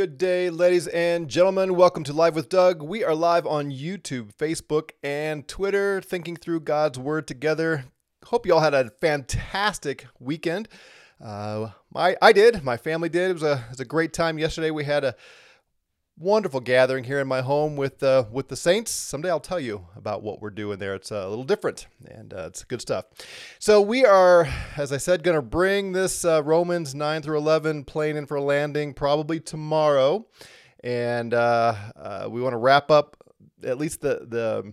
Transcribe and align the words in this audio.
Good 0.00 0.16
day, 0.16 0.48
ladies 0.48 0.86
and 0.86 1.28
gentlemen. 1.28 1.76
Welcome 1.76 2.04
to 2.04 2.14
Live 2.14 2.34
with 2.34 2.48
Doug. 2.48 2.82
We 2.82 3.04
are 3.04 3.14
live 3.14 3.46
on 3.46 3.70
YouTube, 3.70 4.32
Facebook, 4.34 4.92
and 5.02 5.46
Twitter, 5.46 6.00
thinking 6.00 6.36
through 6.36 6.60
God's 6.60 6.98
Word 6.98 7.28
together. 7.28 7.84
Hope 8.24 8.46
you 8.46 8.54
all 8.54 8.60
had 8.60 8.72
a 8.72 8.88
fantastic 9.02 10.06
weekend. 10.18 10.70
Uh, 11.22 11.72
I, 11.94 12.16
I 12.22 12.32
did. 12.32 12.64
My 12.64 12.78
family 12.78 13.10
did. 13.10 13.28
It 13.28 13.34
was, 13.34 13.42
a, 13.42 13.52
it 13.66 13.70
was 13.72 13.80
a 13.80 13.84
great 13.84 14.14
time 14.14 14.38
yesterday. 14.38 14.70
We 14.70 14.84
had 14.84 15.04
a 15.04 15.14
wonderful 16.20 16.60
gathering 16.60 17.04
here 17.04 17.18
in 17.18 17.26
my 17.26 17.40
home 17.40 17.76
with 17.76 18.02
uh, 18.02 18.24
with 18.30 18.48
the 18.48 18.56
Saints. 18.56 18.90
Someday 18.90 19.30
I'll 19.30 19.40
tell 19.40 19.58
you 19.58 19.86
about 19.96 20.22
what 20.22 20.40
we're 20.40 20.50
doing 20.50 20.78
there. 20.78 20.94
It's 20.94 21.10
uh, 21.10 21.24
a 21.26 21.28
little 21.28 21.44
different, 21.44 21.86
and 22.06 22.34
uh, 22.34 22.44
it's 22.48 22.62
good 22.62 22.82
stuff. 22.82 23.06
So 23.58 23.80
we 23.80 24.04
are, 24.04 24.46
as 24.76 24.92
I 24.92 24.98
said, 24.98 25.22
going 25.22 25.36
to 25.36 25.42
bring 25.42 25.92
this 25.92 26.24
uh, 26.24 26.42
Romans 26.44 26.94
nine 26.94 27.22
through 27.22 27.38
eleven 27.38 27.84
plane 27.84 28.16
in 28.16 28.26
for 28.26 28.36
a 28.36 28.42
landing 28.42 28.92
probably 28.92 29.40
tomorrow, 29.40 30.26
and 30.84 31.32
uh, 31.32 31.74
uh, 31.96 32.28
we 32.30 32.42
want 32.42 32.52
to 32.52 32.58
wrap 32.58 32.90
up 32.90 33.16
at 33.64 33.78
least 33.78 34.02
the 34.02 34.26
the 34.28 34.72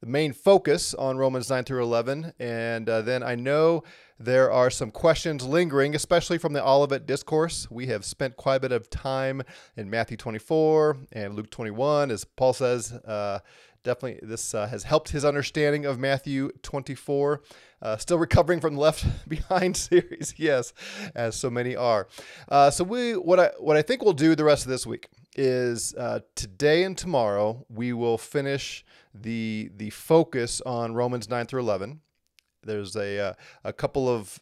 the 0.00 0.06
main 0.06 0.32
focus 0.32 0.92
on 0.92 1.16
Romans 1.16 1.48
9 1.48 1.64
through 1.64 1.82
11. 1.82 2.34
And 2.38 2.86
then 2.86 3.22
I 3.22 3.34
know 3.34 3.82
there 4.18 4.50
are 4.50 4.70
some 4.70 4.90
questions 4.90 5.44
lingering, 5.44 5.94
especially 5.94 6.38
from 6.38 6.52
the 6.52 6.66
Olivet 6.66 7.06
Discourse. 7.06 7.70
We 7.70 7.86
have 7.88 8.04
spent 8.04 8.36
quite 8.36 8.56
a 8.56 8.60
bit 8.60 8.72
of 8.72 8.88
time 8.88 9.42
in 9.76 9.90
Matthew 9.90 10.16
24 10.16 10.96
and 11.12 11.34
Luke 11.34 11.50
21. 11.50 12.10
As 12.10 12.24
Paul 12.24 12.54
says, 12.54 12.92
uh, 12.92 13.40
definitely 13.82 14.26
this 14.26 14.54
uh, 14.54 14.66
has 14.68 14.84
helped 14.84 15.10
his 15.10 15.24
understanding 15.24 15.84
of 15.84 15.98
Matthew 15.98 16.50
24. 16.62 17.42
Uh, 17.82 17.96
still 17.98 18.18
recovering 18.18 18.58
from 18.58 18.74
the 18.74 18.80
Left 18.80 19.06
Behind 19.28 19.76
series, 19.76 20.34
yes, 20.38 20.72
as 21.14 21.36
so 21.36 21.50
many 21.50 21.76
are. 21.76 22.08
Uh, 22.48 22.70
so 22.70 22.84
we, 22.84 23.12
what 23.16 23.38
I 23.38 23.50
what 23.58 23.76
I 23.76 23.82
think 23.82 24.02
we'll 24.02 24.14
do 24.14 24.34
the 24.34 24.44
rest 24.44 24.64
of 24.64 24.70
this 24.70 24.86
week 24.86 25.08
is 25.36 25.94
uh, 25.94 26.20
today 26.34 26.84
and 26.84 26.96
tomorrow 26.96 27.66
we 27.68 27.92
will 27.92 28.16
finish 28.16 28.84
the 29.14 29.70
the 29.76 29.90
focus 29.90 30.62
on 30.64 30.94
Romans 30.94 31.28
9 31.28 31.46
through 31.46 31.60
11. 31.60 32.00
There's 32.66 32.96
a 32.96 33.18
uh, 33.18 33.32
a 33.64 33.72
couple 33.72 34.08
of 34.08 34.40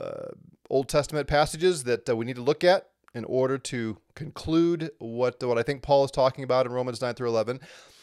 uh, 0.00 0.28
Old 0.70 0.88
Testament 0.88 1.26
passages 1.26 1.84
that 1.84 2.08
uh, 2.08 2.16
we 2.16 2.24
need 2.24 2.36
to 2.36 2.42
look 2.42 2.64
at 2.64 2.88
in 3.14 3.24
order 3.24 3.58
to 3.58 3.98
conclude 4.14 4.90
what 4.98 5.42
what 5.42 5.58
I 5.58 5.62
think 5.62 5.82
Paul 5.82 6.04
is 6.04 6.10
talking 6.10 6.44
about 6.44 6.66
in 6.66 6.72
Romans 6.72 7.00
9 7.00 7.14
through 7.14 7.28
11. 7.28 7.60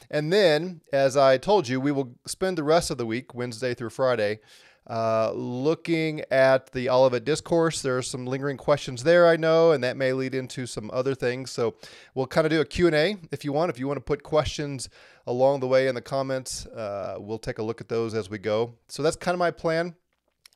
And 0.10 0.32
then, 0.32 0.82
as 0.92 1.16
I 1.16 1.38
told 1.38 1.70
you, 1.70 1.80
we 1.80 1.92
will 1.92 2.16
spend 2.26 2.58
the 2.58 2.64
rest 2.64 2.92
of 2.92 2.98
the 2.98 3.06
week, 3.06 3.34
Wednesday 3.34 3.74
through 3.74 3.92
Friday, 3.92 4.40
uh, 4.88 5.32
looking 5.34 6.22
at 6.32 6.72
the 6.72 6.90
Olivet 6.90 7.24
Discourse. 7.24 7.82
There 7.82 7.98
are 7.98 8.02
some 8.02 8.26
lingering 8.26 8.58
questions 8.58 9.04
there, 9.04 9.28
I 9.28 9.36
know, 9.36 9.72
and 9.72 9.84
that 9.84 9.98
may 9.98 10.14
lead 10.14 10.34
into 10.34 10.66
some 10.66 10.90
other 10.92 11.16
things. 11.16 11.52
So 11.52 11.76
we'll 12.16 12.28
kind 12.28 12.46
of 12.46 12.52
do 12.52 12.62
a 12.62 12.66
Q&A 12.66 13.18
if 13.32 13.46
you 13.46 13.54
want. 13.54 13.70
If 13.70 13.80
you 13.80 13.88
want 13.88 13.98
to 13.98 14.02
put 14.02 14.24
questions 14.24 14.90
along 15.28 15.60
the 15.60 15.68
way 15.68 15.88
in 15.88 15.96
the 15.96 16.02
comments, 16.02 16.66
uh, 16.66 17.18
we'll 17.20 17.40
take 17.40 17.60
a 17.60 17.64
look 17.64 17.80
at 17.80 17.90
those 17.90 18.14
as 18.14 18.30
we 18.30 18.38
go. 18.38 18.74
So 18.88 19.04
that's 19.04 19.16
kind 19.16 19.34
of 19.34 19.40
my 19.40 19.52
plan. 19.52 19.96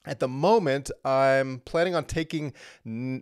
At 0.07 0.19
the 0.19 0.27
moment, 0.27 0.91
I'm 1.03 1.61
planning 1.65 1.95
on 1.95 2.05
taking 2.05 2.53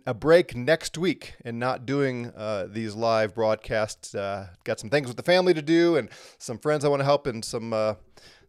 a 0.06 0.12
break 0.12 0.54
next 0.54 0.98
week 0.98 1.34
and 1.44 1.58
not 1.58 1.86
doing 1.86 2.30
uh, 2.36 2.66
these 2.68 2.94
live 2.94 3.34
broadcasts. 3.34 4.14
Uh, 4.14 4.48
got 4.64 4.80
some 4.80 4.90
things 4.90 5.08
with 5.08 5.16
the 5.16 5.22
family 5.22 5.54
to 5.54 5.62
do 5.62 5.96
and 5.96 6.10
some 6.38 6.58
friends 6.58 6.84
I 6.84 6.88
want 6.88 7.00
to 7.00 7.04
help 7.04 7.26
and 7.26 7.42
some 7.42 7.72
uh, 7.72 7.94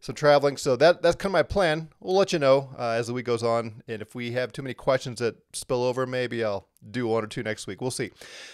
some 0.06 0.14
traveling. 0.14 0.56
So 0.56 0.76
that 0.76 1.02
that's 1.02 1.16
kind 1.16 1.30
of 1.30 1.32
my 1.32 1.42
plan. 1.42 1.88
We'll 2.00 2.14
let 2.14 2.32
you 2.32 2.38
know 2.38 2.70
uh, 2.78 2.90
as 2.90 3.08
the 3.08 3.12
week 3.12 3.26
goes 3.26 3.42
on, 3.42 3.82
and 3.88 4.00
if 4.00 4.14
we 4.14 4.32
have 4.32 4.52
too 4.52 4.62
many 4.62 4.72
questions 4.72 5.18
that 5.18 5.36
spill 5.52 5.82
over, 5.82 6.06
maybe 6.06 6.44
I'll 6.44 6.68
do 6.88 7.08
one 7.08 7.24
or 7.24 7.26
two 7.26 7.42
next 7.42 7.66
week. 7.66 7.80
We'll 7.80 7.90
see. 7.90 8.12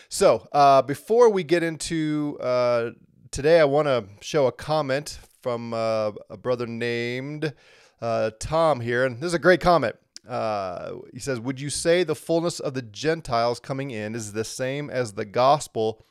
So 0.08 0.48
uh, 0.52 0.80
before 0.80 1.28
we 1.28 1.44
get 1.44 1.62
into 1.62 2.38
uh, 2.40 2.90
today, 3.30 3.60
I 3.60 3.64
want 3.64 3.86
to 3.86 4.06
show 4.22 4.46
a 4.46 4.52
comment 4.52 5.18
from 5.42 5.74
uh, 5.74 6.12
a 6.30 6.38
brother 6.38 6.66
named 6.66 7.52
uh, 8.00 8.30
Tom 8.40 8.80
here, 8.80 9.04
and 9.04 9.20
this 9.20 9.28
is 9.28 9.34
a 9.34 9.38
great 9.38 9.60
comment. 9.60 9.96
Uh, 10.26 10.92
he 11.12 11.18
says, 11.18 11.38
"Would 11.38 11.60
you 11.60 11.68
say 11.68 12.02
the 12.02 12.14
fullness 12.14 12.60
of 12.60 12.72
the 12.72 12.82
Gentiles 12.82 13.60
coming 13.60 13.90
in 13.90 14.14
is 14.14 14.32
the 14.32 14.44
same 14.44 14.88
as 14.88 15.12
the 15.12 15.26
gospel?" 15.26 16.06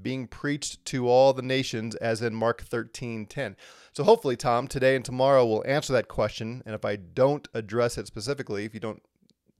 Being 0.00 0.26
preached 0.26 0.84
to 0.86 1.08
all 1.08 1.32
the 1.32 1.42
nations 1.42 1.94
as 1.96 2.22
in 2.22 2.34
Mark 2.34 2.64
13:10. 2.64 3.56
So 3.92 4.04
hopefully 4.04 4.36
Tom 4.36 4.68
today 4.68 4.96
and 4.96 5.04
tomorrow 5.04 5.44
will 5.44 5.64
answer 5.66 5.92
that 5.92 6.08
question 6.08 6.62
and 6.64 6.74
if 6.74 6.84
I 6.84 6.96
don't 6.96 7.46
address 7.54 7.98
it 7.98 8.06
specifically, 8.06 8.64
if 8.64 8.74
you 8.74 8.80
don't 8.80 9.02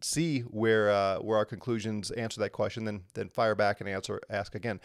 see 0.05 0.41
where 0.41 0.91
uh, 0.91 1.19
where 1.19 1.39
our 1.39 1.45
conclusions 1.45 2.11
answer 2.13 2.41
that 2.41 2.51
question, 2.51 2.85
then 2.85 3.03
then 3.15 3.29
fire 3.29 3.55
back 3.55 3.81
and 3.81 3.89
answer 3.89 4.21
ask 4.31 4.55
again. 4.55 4.81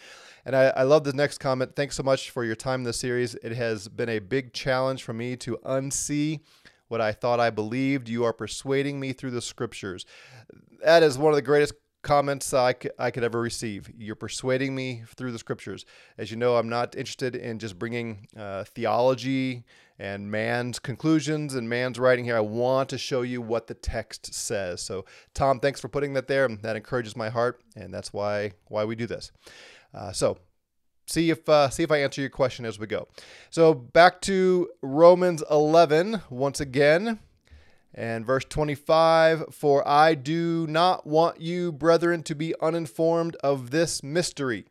And 0.45 0.55
I, 0.55 0.67
I 0.69 0.83
love 0.83 1.03
the 1.03 1.13
next 1.13 1.39
comment. 1.39 1.75
Thanks 1.75 1.95
so 1.95 2.03
much 2.03 2.29
for 2.29 2.43
your 2.43 2.55
time 2.55 2.81
in 2.81 2.83
this 2.83 2.99
series. 2.99 3.35
It 3.35 3.53
has 3.53 3.87
been 3.87 4.09
a 4.09 4.19
big 4.19 4.53
challenge 4.53 5.03
for 5.03 5.13
me 5.13 5.35
to 5.37 5.57
unsee 5.65 6.41
what 6.87 7.01
I 7.01 7.11
thought 7.11 7.39
I 7.39 7.49
believed. 7.49 8.09
You 8.09 8.23
are 8.23 8.33
persuading 8.33 8.99
me 8.99 9.13
through 9.13 9.31
the 9.31 9.41
scriptures. 9.41 10.05
That 10.83 11.03
is 11.03 11.17
one 11.17 11.33
of 11.33 11.35
the 11.35 11.41
greatest 11.41 11.73
comments 12.01 12.53
I 12.53 12.73
could, 12.73 12.91
I 12.97 13.11
could 13.11 13.23
ever 13.23 13.39
receive. 13.39 13.91
You're 13.97 14.15
persuading 14.15 14.75
me 14.75 15.03
through 15.15 15.31
the 15.31 15.39
scriptures. 15.39 15.85
As 16.17 16.31
you 16.31 16.37
know, 16.37 16.57
I'm 16.57 16.69
not 16.69 16.95
interested 16.95 17.35
in 17.35 17.59
just 17.59 17.77
bringing 17.77 18.27
uh, 18.37 18.63
theology 18.63 19.65
and 19.99 20.29
man's 20.29 20.79
conclusions 20.79 21.55
and 21.55 21.67
man's 21.67 21.99
writing 21.99 22.25
here. 22.25 22.37
I 22.37 22.41
want 22.41 22.89
to 22.89 22.97
show 22.97 23.23
you 23.23 23.41
what 23.41 23.67
the 23.67 23.73
text 23.73 24.33
says. 24.33 24.81
So, 24.81 25.05
Tom, 25.33 25.59
thanks 25.59 25.79
for 25.79 25.87
putting 25.87 26.13
that 26.13 26.27
there. 26.27 26.47
That 26.47 26.75
encourages 26.75 27.15
my 27.15 27.29
heart, 27.29 27.61
and 27.75 27.93
that's 27.93 28.13
why 28.13 28.51
why 28.67 28.85
we 28.85 28.95
do 28.95 29.07
this. 29.07 29.31
Uh, 29.93 30.11
so, 30.11 30.37
see 31.07 31.29
if 31.29 31.47
uh, 31.49 31.69
see 31.69 31.83
if 31.83 31.91
I 31.91 31.97
answer 31.97 32.21
your 32.21 32.29
question 32.29 32.65
as 32.65 32.77
we 32.77 32.87
go. 32.87 33.07
So, 33.49 33.73
back 33.73 34.21
to 34.21 34.69
Romans 34.81 35.43
11 35.49 36.21
once 36.29 36.59
again. 36.59 37.19
And 37.97 38.27
verse 38.27 38.45
25 38.47 39.45
For 39.49 39.85
I 39.87 40.13
do 40.13 40.67
not 40.67 41.07
want 41.07 41.41
you, 41.41 41.71
brethren, 41.71 42.21
to 42.23 42.35
be 42.35 42.53
uninformed 42.61 43.35
of 43.43 43.71
this 43.71 44.03
mystery. 44.03 44.65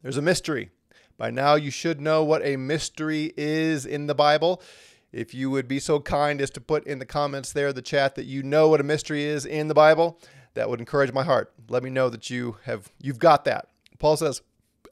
There's 0.00 0.16
a 0.16 0.22
mystery. 0.22 0.70
By 1.16 1.32
now, 1.32 1.56
you 1.56 1.72
should 1.72 2.00
know 2.00 2.22
what 2.22 2.46
a 2.46 2.56
mystery 2.56 3.32
is 3.36 3.84
in 3.84 4.06
the 4.06 4.14
Bible. 4.14 4.62
If 5.10 5.34
you 5.34 5.50
would 5.50 5.66
be 5.66 5.80
so 5.80 5.98
kind 5.98 6.40
as 6.40 6.50
to 6.50 6.60
put 6.60 6.86
in 6.86 7.00
the 7.00 7.04
comments 7.04 7.52
there, 7.52 7.72
the 7.72 7.82
chat, 7.82 8.14
that 8.14 8.26
you 8.26 8.44
know 8.44 8.68
what 8.68 8.80
a 8.80 8.84
mystery 8.84 9.24
is 9.24 9.44
in 9.44 9.66
the 9.66 9.74
Bible, 9.74 10.20
that 10.54 10.70
would 10.70 10.78
encourage 10.78 11.12
my 11.12 11.24
heart. 11.24 11.52
Let 11.68 11.82
me 11.82 11.90
know 11.90 12.08
that 12.10 12.30
you 12.30 12.58
have 12.64 12.92
you've 13.02 13.18
got 13.18 13.44
that. 13.46 13.70
Paul 13.98 14.16
says, 14.16 14.42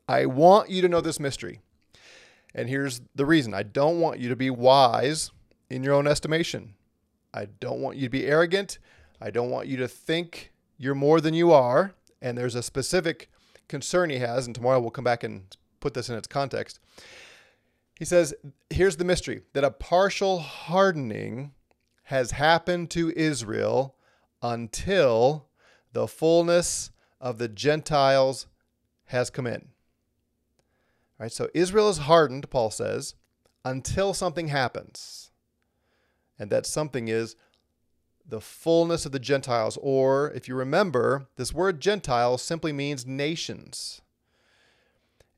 "I 0.08 0.26
want 0.26 0.70
you 0.70 0.82
to 0.82 0.88
know 0.88 1.00
this 1.00 1.20
mystery." 1.20 1.60
And 2.52 2.68
here's 2.68 3.00
the 3.14 3.26
reason. 3.26 3.54
I 3.54 3.62
don't 3.62 4.00
want 4.00 4.18
you 4.18 4.28
to 4.28 4.36
be 4.36 4.50
wise 4.50 5.30
in 5.70 5.84
your 5.84 5.94
own 5.94 6.08
estimation. 6.08 6.74
I 7.36 7.48
don't 7.60 7.80
want 7.80 7.98
you 7.98 8.06
to 8.06 8.10
be 8.10 8.24
arrogant. 8.24 8.78
I 9.20 9.30
don't 9.30 9.50
want 9.50 9.68
you 9.68 9.76
to 9.76 9.88
think 9.88 10.52
you're 10.78 10.94
more 10.94 11.20
than 11.20 11.34
you 11.34 11.52
are. 11.52 11.94
And 12.22 12.36
there's 12.36 12.54
a 12.54 12.62
specific 12.62 13.30
concern 13.68 14.08
he 14.08 14.18
has, 14.18 14.46
and 14.46 14.54
tomorrow 14.54 14.80
we'll 14.80 14.90
come 14.90 15.04
back 15.04 15.22
and 15.22 15.44
put 15.80 15.92
this 15.92 16.08
in 16.08 16.16
its 16.16 16.26
context. 16.26 16.80
He 17.98 18.06
says, 18.06 18.34
Here's 18.70 18.96
the 18.96 19.04
mystery 19.04 19.42
that 19.52 19.64
a 19.64 19.70
partial 19.70 20.38
hardening 20.38 21.52
has 22.04 22.30
happened 22.32 22.90
to 22.92 23.12
Israel 23.16 23.96
until 24.42 25.48
the 25.92 26.06
fullness 26.08 26.90
of 27.20 27.38
the 27.38 27.48
Gentiles 27.48 28.46
has 29.06 29.28
come 29.28 29.46
in. 29.46 29.68
All 31.18 31.24
right, 31.24 31.32
so 31.32 31.48
Israel 31.54 31.90
is 31.90 31.98
hardened, 31.98 32.48
Paul 32.50 32.70
says, 32.70 33.14
until 33.64 34.14
something 34.14 34.48
happens. 34.48 35.30
And 36.38 36.50
that 36.50 36.66
something 36.66 37.08
is 37.08 37.36
the 38.28 38.40
fullness 38.40 39.06
of 39.06 39.12
the 39.12 39.18
Gentiles. 39.18 39.78
Or, 39.80 40.30
if 40.32 40.48
you 40.48 40.54
remember, 40.54 41.28
this 41.36 41.52
word 41.52 41.80
Gentile 41.80 42.38
simply 42.38 42.72
means 42.72 43.06
nations. 43.06 44.00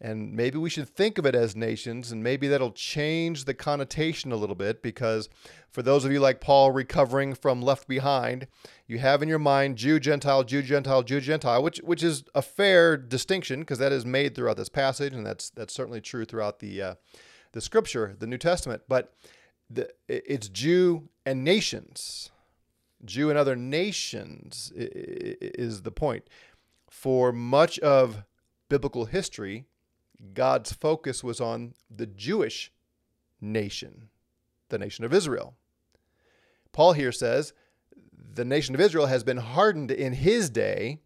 And 0.00 0.32
maybe 0.32 0.58
we 0.58 0.70
should 0.70 0.88
think 0.88 1.18
of 1.18 1.26
it 1.26 1.34
as 1.34 1.56
nations, 1.56 2.12
and 2.12 2.22
maybe 2.22 2.46
that'll 2.46 2.70
change 2.70 3.44
the 3.44 3.54
connotation 3.54 4.30
a 4.30 4.36
little 4.36 4.54
bit 4.54 4.80
because 4.80 5.28
for 5.72 5.82
those 5.82 6.04
of 6.04 6.12
you 6.12 6.20
like 6.20 6.40
Paul 6.40 6.70
recovering 6.70 7.34
from 7.34 7.60
left 7.60 7.88
behind, 7.88 8.46
you 8.86 9.00
have 9.00 9.22
in 9.22 9.28
your 9.28 9.40
mind 9.40 9.76
Jew, 9.76 9.98
Gentile, 9.98 10.44
Jew, 10.44 10.62
Gentile, 10.62 11.02
Jew, 11.02 11.20
Gentile, 11.20 11.64
which 11.64 11.78
which 11.78 12.04
is 12.04 12.22
a 12.32 12.42
fair 12.42 12.96
distinction 12.96 13.60
because 13.60 13.78
that 13.78 13.90
is 13.90 14.06
made 14.06 14.36
throughout 14.36 14.56
this 14.56 14.68
passage, 14.68 15.12
and 15.12 15.26
that's 15.26 15.50
that's 15.50 15.74
certainly 15.74 16.00
true 16.00 16.24
throughout 16.24 16.60
the 16.60 16.80
uh, 16.80 16.94
the 17.50 17.60
Scripture, 17.60 18.14
the 18.20 18.26
New 18.28 18.38
Testament. 18.38 18.82
But 18.86 19.12
the, 19.70 19.90
it's 20.08 20.48
Jew 20.48 21.08
and 21.26 21.44
nations. 21.44 22.30
Jew 23.04 23.30
and 23.30 23.38
other 23.38 23.56
nations 23.56 24.72
is 24.74 25.82
the 25.82 25.90
point. 25.90 26.28
For 26.90 27.32
much 27.32 27.78
of 27.80 28.24
biblical 28.68 29.04
history, 29.04 29.66
God's 30.34 30.72
focus 30.72 31.22
was 31.22 31.40
on 31.40 31.74
the 31.94 32.06
Jewish 32.06 32.72
nation, 33.40 34.08
the 34.68 34.78
nation 34.78 35.04
of 35.04 35.14
Israel. 35.14 35.54
Paul 36.72 36.94
here 36.94 37.12
says 37.12 37.52
the 38.34 38.44
nation 38.44 38.74
of 38.74 38.80
Israel 38.80 39.06
has 39.06 39.22
been 39.22 39.38
hardened 39.38 39.90
in 39.90 40.14
his 40.14 40.50
day, 40.50 41.00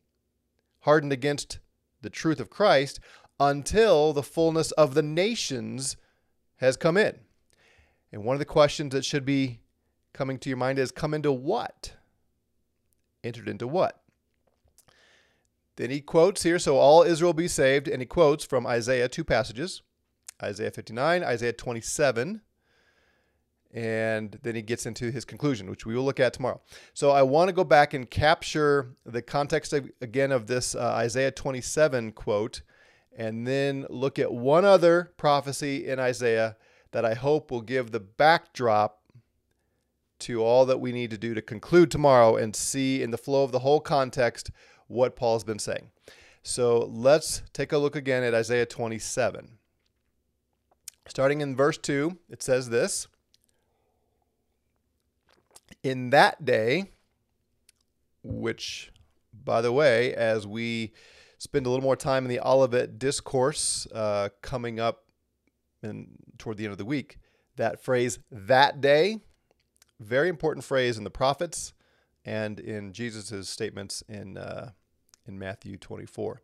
hardened 0.81 1.12
against 1.12 1.59
the 2.00 2.11
truth 2.11 2.41
of 2.41 2.50
Christ 2.50 3.00
until 3.38 4.12
the 4.12 4.23
fullness 4.23 4.70
of 4.73 4.94
the 4.94 5.03
nations 5.03 5.97
has 6.56 6.76
come 6.76 6.97
in. 6.97 7.20
And 8.12 8.25
one 8.25 8.35
of 8.35 8.41
the 8.41 8.44
questions 8.44 8.93
that 8.93 9.05
should 9.05 9.25
be 9.25 9.61
coming 10.12 10.38
to 10.38 10.50
your 10.50 10.59
mind 10.59 10.79
is 10.79 10.93
come 10.93 11.14
into 11.14 11.32
what? 11.32 11.94
Entered 13.25 13.49
into 13.49 13.67
what? 13.67 14.03
Then 15.76 15.91
he 15.91 16.00
quotes 16.00 16.43
here, 16.43 16.59
so 16.59 16.76
all 16.76 17.03
Israel 17.03 17.32
be 17.32 17.49
saved, 17.49 17.88
and 17.88 18.03
he 18.03 18.06
quotes 18.06 18.44
from 18.44 18.67
Isaiah 18.67 19.09
two 19.09 19.25
passages 19.25 19.82
Isaiah 20.43 20.70
59, 20.70 21.23
Isaiah 21.23 21.53
27, 21.53 22.43
and 23.73 24.38
then 24.43 24.55
he 24.55 24.61
gets 24.61 24.87
into 24.87 25.11
his 25.11 25.25
conclusion, 25.25 25.70
which 25.70 25.87
we 25.87 25.94
will 25.94 26.05
look 26.05 26.20
at 26.20 26.35
tomorrow. 26.35 26.61
So 26.94 27.11
I 27.11 27.23
want 27.23 27.49
to 27.49 27.55
go 27.55 27.64
back 27.64 27.94
and 27.94 28.11
capture 28.11 28.91
the 29.06 29.23
context 29.23 29.73
of, 29.73 29.91
again 30.00 30.32
of 30.32 30.47
this 30.47 30.75
uh, 30.75 30.81
Isaiah 30.81 31.31
27 31.31 32.12
quote, 32.12 32.62
and 33.17 33.47
then 33.47 33.87
look 33.88 34.19
at 34.19 34.32
one 34.32 34.64
other 34.64 35.12
prophecy 35.17 35.87
in 35.87 35.99
Isaiah 35.99 36.56
that 36.93 37.05
I 37.05 37.15
hope 37.15 37.50
will 37.50 37.62
give 37.62 37.91
the 37.91 38.00
backdrop 38.00 39.00
to 40.21 40.43
all 40.43 40.65
that 40.67 40.81
we 40.81 40.93
need 40.93 41.11
to 41.11 41.19
do 41.19 41.35
to 41.35 41.43
conclude 41.43 41.91
tomorrow 41.91 42.37
and 42.37 42.55
see 42.55 43.03
in 43.03 43.11
the 43.11 43.19
flow 43.19 43.43
of 43.43 43.50
the 43.50 43.59
whole 43.59 43.81
context 43.81 44.50
what 44.87 45.17
Paul's 45.17 45.43
been 45.43 45.59
saying. 45.59 45.91
So 46.43 46.91
let's 46.93 47.43
take 47.53 47.73
a 47.73 47.79
look 47.79 47.97
again 47.97 48.23
at 48.23 48.35
Isaiah 48.35 48.67
27. 48.67 49.59
Starting 51.09 51.41
in 51.41 51.56
verse 51.56 51.79
2, 51.79 52.17
it 52.31 52.43
says 52.43 52.69
this 52.71 53.09
In 55.83 56.11
that 56.11 56.45
day, 56.45 56.91
which, 58.23 58.93
by 59.33 59.61
the 59.61 59.73
way, 59.73 60.15
as 60.15 60.47
we 60.47 60.93
spend 61.38 61.67
a 61.67 61.71
little 61.71 61.83
more 61.83 61.97
time 61.97 62.25
in 62.25 62.31
the 62.31 62.41
Olivet 62.41 62.99
discourse 62.99 63.88
uh, 63.93 64.29
coming 64.43 64.79
up 64.79 65.06
toward 66.38 66.56
the 66.56 66.64
end 66.64 66.73
of 66.73 66.79
the 66.79 66.84
week, 66.84 67.19
that 67.56 67.82
phrase, 67.82 68.19
that 68.31 68.81
day, 68.81 69.19
very 70.00 70.29
important 70.29 70.64
phrase 70.64 70.99
in 70.99 71.05
the 71.05 71.11
prophets 71.11 71.73
and 72.25 72.58
in 72.61 72.93
Jesus' 72.93 73.49
statements 73.49 74.02
in, 74.08 74.37
uh, 74.37 74.70
in 75.26 75.38
Matthew 75.38 75.76
24. 75.76 76.43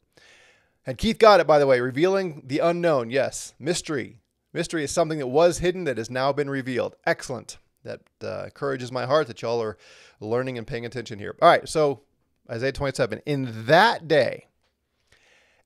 And 0.86 0.96
Keith 0.96 1.18
got 1.18 1.40
it, 1.40 1.46
by 1.46 1.58
the 1.58 1.66
way, 1.66 1.80
revealing 1.80 2.42
the 2.46 2.60
unknown. 2.60 3.10
Yes, 3.10 3.54
mystery. 3.58 4.20
Mystery 4.52 4.84
is 4.84 4.90
something 4.90 5.18
that 5.18 5.26
was 5.26 5.58
hidden 5.58 5.84
that 5.84 5.98
has 5.98 6.10
now 6.10 6.32
been 6.32 6.48
revealed. 6.48 6.96
Excellent. 7.06 7.58
That 7.84 8.00
uh, 8.22 8.44
encourages 8.44 8.90
my 8.90 9.06
heart 9.06 9.28
that 9.28 9.42
y'all 9.42 9.62
are 9.62 9.76
learning 10.20 10.58
and 10.58 10.66
paying 10.66 10.86
attention 10.86 11.18
here. 11.18 11.36
All 11.40 11.48
right, 11.48 11.68
so 11.68 12.02
Isaiah 12.50 12.72
27. 12.72 13.20
In 13.26 13.66
that 13.66 14.08
day, 14.08 14.46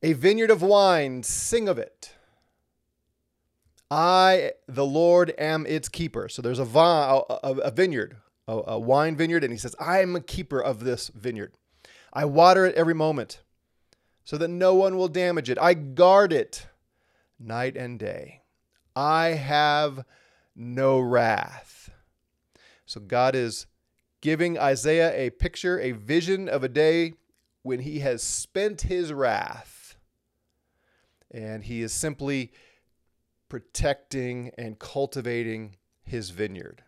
a 0.02 0.12
vineyard 0.12 0.50
of 0.50 0.62
wine, 0.62 1.22
sing 1.22 1.68
of 1.68 1.78
it. 1.78 2.14
I, 3.92 4.52
the 4.66 4.86
Lord, 4.86 5.34
am 5.36 5.66
its 5.66 5.90
keeper. 5.90 6.26
So 6.30 6.40
there's 6.40 6.58
a, 6.58 6.64
vine, 6.64 7.20
a, 7.28 7.50
a 7.50 7.70
vineyard, 7.70 8.16
a, 8.48 8.62
a 8.68 8.78
wine 8.78 9.16
vineyard, 9.16 9.44
and 9.44 9.52
he 9.52 9.58
says, 9.58 9.76
I 9.78 10.00
am 10.00 10.16
a 10.16 10.20
keeper 10.22 10.58
of 10.58 10.82
this 10.82 11.08
vineyard. 11.08 11.52
I 12.10 12.24
water 12.24 12.64
it 12.64 12.74
every 12.74 12.94
moment 12.94 13.42
so 14.24 14.38
that 14.38 14.48
no 14.48 14.74
one 14.74 14.96
will 14.96 15.08
damage 15.08 15.50
it. 15.50 15.58
I 15.60 15.74
guard 15.74 16.32
it 16.32 16.68
night 17.38 17.76
and 17.76 17.98
day. 17.98 18.40
I 18.96 19.28
have 19.28 20.06
no 20.56 20.98
wrath. 20.98 21.90
So 22.86 22.98
God 22.98 23.34
is 23.34 23.66
giving 24.22 24.58
Isaiah 24.58 25.12
a 25.14 25.28
picture, 25.28 25.78
a 25.78 25.92
vision 25.92 26.48
of 26.48 26.64
a 26.64 26.68
day 26.68 27.12
when 27.62 27.80
he 27.80 27.98
has 27.98 28.22
spent 28.22 28.82
his 28.82 29.12
wrath 29.12 29.96
and 31.30 31.64
he 31.64 31.82
is 31.82 31.92
simply 31.92 32.52
protecting 33.52 34.50
and 34.56 34.78
cultivating 34.78 35.76
his 36.02 36.30
vineyard. 36.30 36.82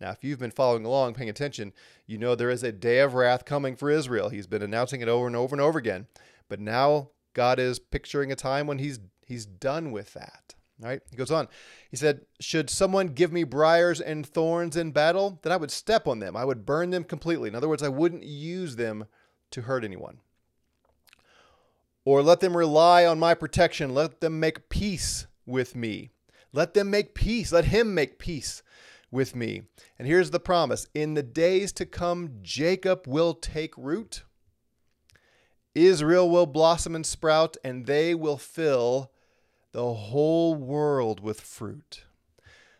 Now, 0.00 0.10
if 0.10 0.24
you've 0.24 0.38
been 0.38 0.50
following 0.50 0.86
along, 0.86 1.12
paying 1.12 1.28
attention, 1.28 1.74
you 2.06 2.16
know 2.16 2.34
there 2.34 2.48
is 2.48 2.62
a 2.62 2.72
day 2.72 3.00
of 3.00 3.12
wrath 3.12 3.44
coming 3.44 3.76
for 3.76 3.90
Israel. 3.90 4.30
He's 4.30 4.46
been 4.46 4.62
announcing 4.62 5.02
it 5.02 5.08
over 5.08 5.26
and 5.26 5.36
over 5.36 5.54
and 5.54 5.60
over 5.60 5.78
again. 5.78 6.06
But 6.48 6.60
now 6.60 7.10
God 7.34 7.58
is 7.58 7.78
picturing 7.78 8.32
a 8.32 8.36
time 8.36 8.66
when 8.66 8.78
he's 8.78 9.00
he's 9.26 9.44
done 9.44 9.92
with 9.92 10.14
that. 10.14 10.54
Right? 10.80 11.02
He 11.10 11.16
goes 11.18 11.30
on. 11.30 11.46
He 11.90 11.98
said, 11.98 12.22
Should 12.40 12.70
someone 12.70 13.08
give 13.08 13.30
me 13.30 13.44
briars 13.44 14.00
and 14.00 14.24
thorns 14.24 14.78
in 14.78 14.92
battle, 14.92 15.40
then 15.42 15.52
I 15.52 15.58
would 15.58 15.70
step 15.70 16.08
on 16.08 16.20
them. 16.20 16.38
I 16.38 16.46
would 16.46 16.64
burn 16.64 16.88
them 16.88 17.04
completely. 17.04 17.50
In 17.50 17.54
other 17.54 17.68
words, 17.68 17.82
I 17.82 17.90
wouldn't 17.90 18.22
use 18.22 18.76
them 18.76 19.04
to 19.50 19.60
hurt 19.60 19.84
anyone. 19.84 20.20
Or 22.06 22.22
let 22.22 22.40
them 22.40 22.56
rely 22.56 23.04
on 23.04 23.18
my 23.18 23.34
protection. 23.34 23.92
Let 23.92 24.22
them 24.22 24.40
make 24.40 24.70
peace 24.70 25.26
with 25.46 25.74
me. 25.74 26.10
Let 26.52 26.74
them 26.74 26.90
make 26.90 27.14
peace. 27.14 27.52
Let 27.52 27.66
him 27.66 27.94
make 27.94 28.18
peace 28.18 28.62
with 29.10 29.34
me. 29.34 29.62
And 29.98 30.06
here's 30.06 30.30
the 30.30 30.40
promise 30.40 30.88
In 30.94 31.14
the 31.14 31.22
days 31.22 31.72
to 31.72 31.86
come, 31.86 32.38
Jacob 32.42 33.06
will 33.06 33.34
take 33.34 33.76
root, 33.76 34.24
Israel 35.74 36.28
will 36.28 36.46
blossom 36.46 36.94
and 36.94 37.06
sprout, 37.06 37.56
and 37.62 37.86
they 37.86 38.14
will 38.14 38.38
fill 38.38 39.12
the 39.72 39.92
whole 39.92 40.54
world 40.54 41.20
with 41.20 41.40
fruit. 41.40 42.04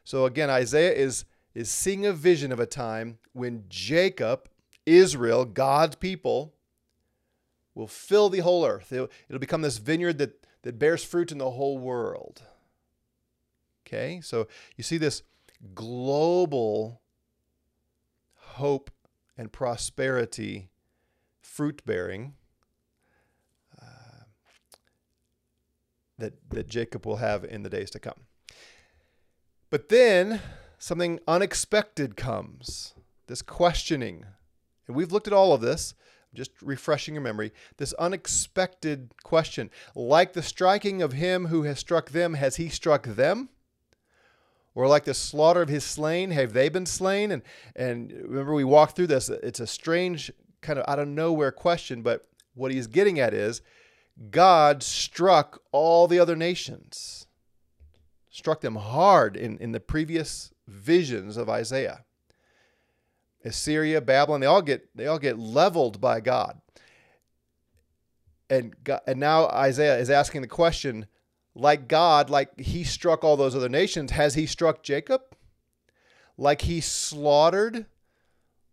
So 0.03 0.25
again, 0.25 0.49
Isaiah 0.49 0.93
is, 0.93 1.27
is 1.55 1.71
seeing 1.71 2.07
a 2.07 2.13
vision 2.13 2.53
of 2.53 2.61
a 2.61 2.65
time 2.67 3.19
when 3.33 3.65
Jacob, 3.69 4.49
Israel, 4.87 5.45
God's 5.45 5.97
people, 5.97 6.55
will 7.75 7.87
fill 7.87 8.31
the 8.31 8.39
whole 8.39 8.65
earth. 8.65 8.93
It'll, 8.93 9.09
it'll 9.29 9.41
become 9.41 9.61
this 9.61 9.77
vineyard 9.77 10.17
that, 10.19 10.47
that 10.63 10.79
bears 10.79 11.05
fruit 11.05 11.31
in 11.31 11.39
the 11.39 11.51
whole 11.51 11.77
world. 11.77 12.43
Okay, 13.87 14.21
so 14.21 14.49
you 14.77 14.83
see 14.83 14.99
this 14.99 15.23
global 15.75 17.01
hope 18.35 18.91
and 19.39 19.53
prosperity 19.53 20.71
fruit 21.41 21.83
bearing 21.87 22.35
uh, 23.81 24.25
that, 26.19 26.35
that 26.51 26.69
Jacob 26.69 27.07
will 27.07 27.17
have 27.17 27.45
in 27.45 27.63
the 27.63 27.71
days 27.71 27.91
to 27.91 28.01
come. 28.01 28.27
But 29.71 29.89
then 29.89 30.41
something 30.79 31.21
unexpected 31.29 32.17
comes 32.17 32.95
this 33.29 33.43
questioning. 33.43 34.25
And 34.87 34.97
we've 34.97 35.13
looked 35.13 35.27
at 35.27 35.33
all 35.33 35.53
of 35.53 35.61
this, 35.61 35.95
just 36.35 36.51
refreshing 36.61 37.15
your 37.15 37.23
memory. 37.23 37.53
This 37.77 37.93
unexpected 37.95 39.13
question 39.23 39.71
like 39.95 40.33
the 40.33 40.43
striking 40.43 41.03
of 41.03 41.13
him 41.13 41.47
who 41.47 41.63
has 41.63 41.79
struck 41.79 42.11
them, 42.11 42.35
has 42.35 42.57
he 42.57 42.69
struck 42.69 43.07
them? 43.07 43.49
Or 44.77 44.87
like 44.87 45.05
the 45.05 45.15
slaughter 45.15 45.63
of 45.63 45.71
his 45.71 45.85
slain, 45.85 46.33
have 46.33 46.53
they 46.53 46.69
been 46.69 46.85
slain? 46.85 47.33
And 47.33 47.43
and 47.75 48.13
remember 48.13 48.53
we 48.53 48.63
walked 48.63 48.95
through 48.95 49.07
this. 49.07 49.31
It's 49.31 49.59
a 49.59 49.67
strange 49.67 50.31
kind 50.61 50.79
of 50.79 50.85
out 50.87 50.99
of 50.99 51.09
nowhere 51.09 51.51
question, 51.51 52.03
but 52.03 52.29
what 52.55 52.71
he's 52.71 52.87
getting 52.87 53.19
at 53.19 53.33
is 53.33 53.63
God 54.31 54.83
struck 54.83 55.63
all 55.73 56.07
the 56.07 56.19
other 56.19 56.37
nations, 56.37 57.27
struck 58.29 58.61
them 58.61 58.77
hard 58.77 59.35
in, 59.35 59.57
in 59.59 59.73
the 59.73 59.81
previous 59.81 60.53
visions 60.69 61.39
of 61.39 61.49
Isaiah. 61.49 62.05
Assyria, 63.47 64.03
Babylon, 64.03 64.41
they 64.41 64.47
all 64.47 64.61
get 64.61 64.95
they 64.95 65.07
all 65.07 65.19
get 65.19 65.39
leveled 65.39 66.03
by 66.03 66.21
God. 66.21 66.61
And 68.51 68.77
God, 68.85 69.01
and 69.07 69.19
now 69.19 69.47
Isaiah 69.47 69.97
is 69.97 70.11
asking 70.11 70.43
the 70.43 70.49
question, 70.49 71.07
like 71.57 71.89
God, 71.89 72.29
like 72.29 72.61
he 72.61 72.85
struck 72.85 73.25
all 73.25 73.37
those 73.37 73.57
other 73.57 73.69
nations, 73.69 74.11
has 74.11 74.35
he 74.35 74.47
struck 74.47 74.83
Jacob? 74.83 75.23
Like 76.37 76.63
he 76.63 76.83
slaughtered 76.83 77.87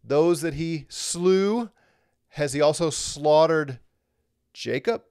those 0.04 0.42
that 0.42 0.56
he 0.56 0.86
slew, 0.90 1.70
has 2.30 2.52
he 2.52 2.60
also 2.60 2.90
slaughtered 2.90 3.80
Jacob? 4.54 5.04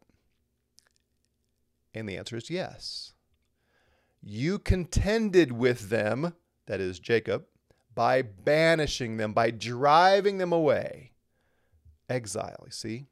And 1.94 2.06
the 2.06 2.18
answer 2.18 2.36
is 2.36 2.50
yes. 2.50 3.14
You 4.22 4.58
contended 4.58 5.52
with 5.52 5.88
them, 5.88 6.34
that 6.66 6.78
is 6.80 6.98
Jacob, 6.98 7.44
by 7.94 8.20
banishing 8.20 9.16
them, 9.16 9.32
by 9.32 9.50
driving 9.50 10.36
them 10.38 10.52
away. 10.52 11.12
Exile, 12.08 12.64
you 12.66 12.70
see? 12.70 13.06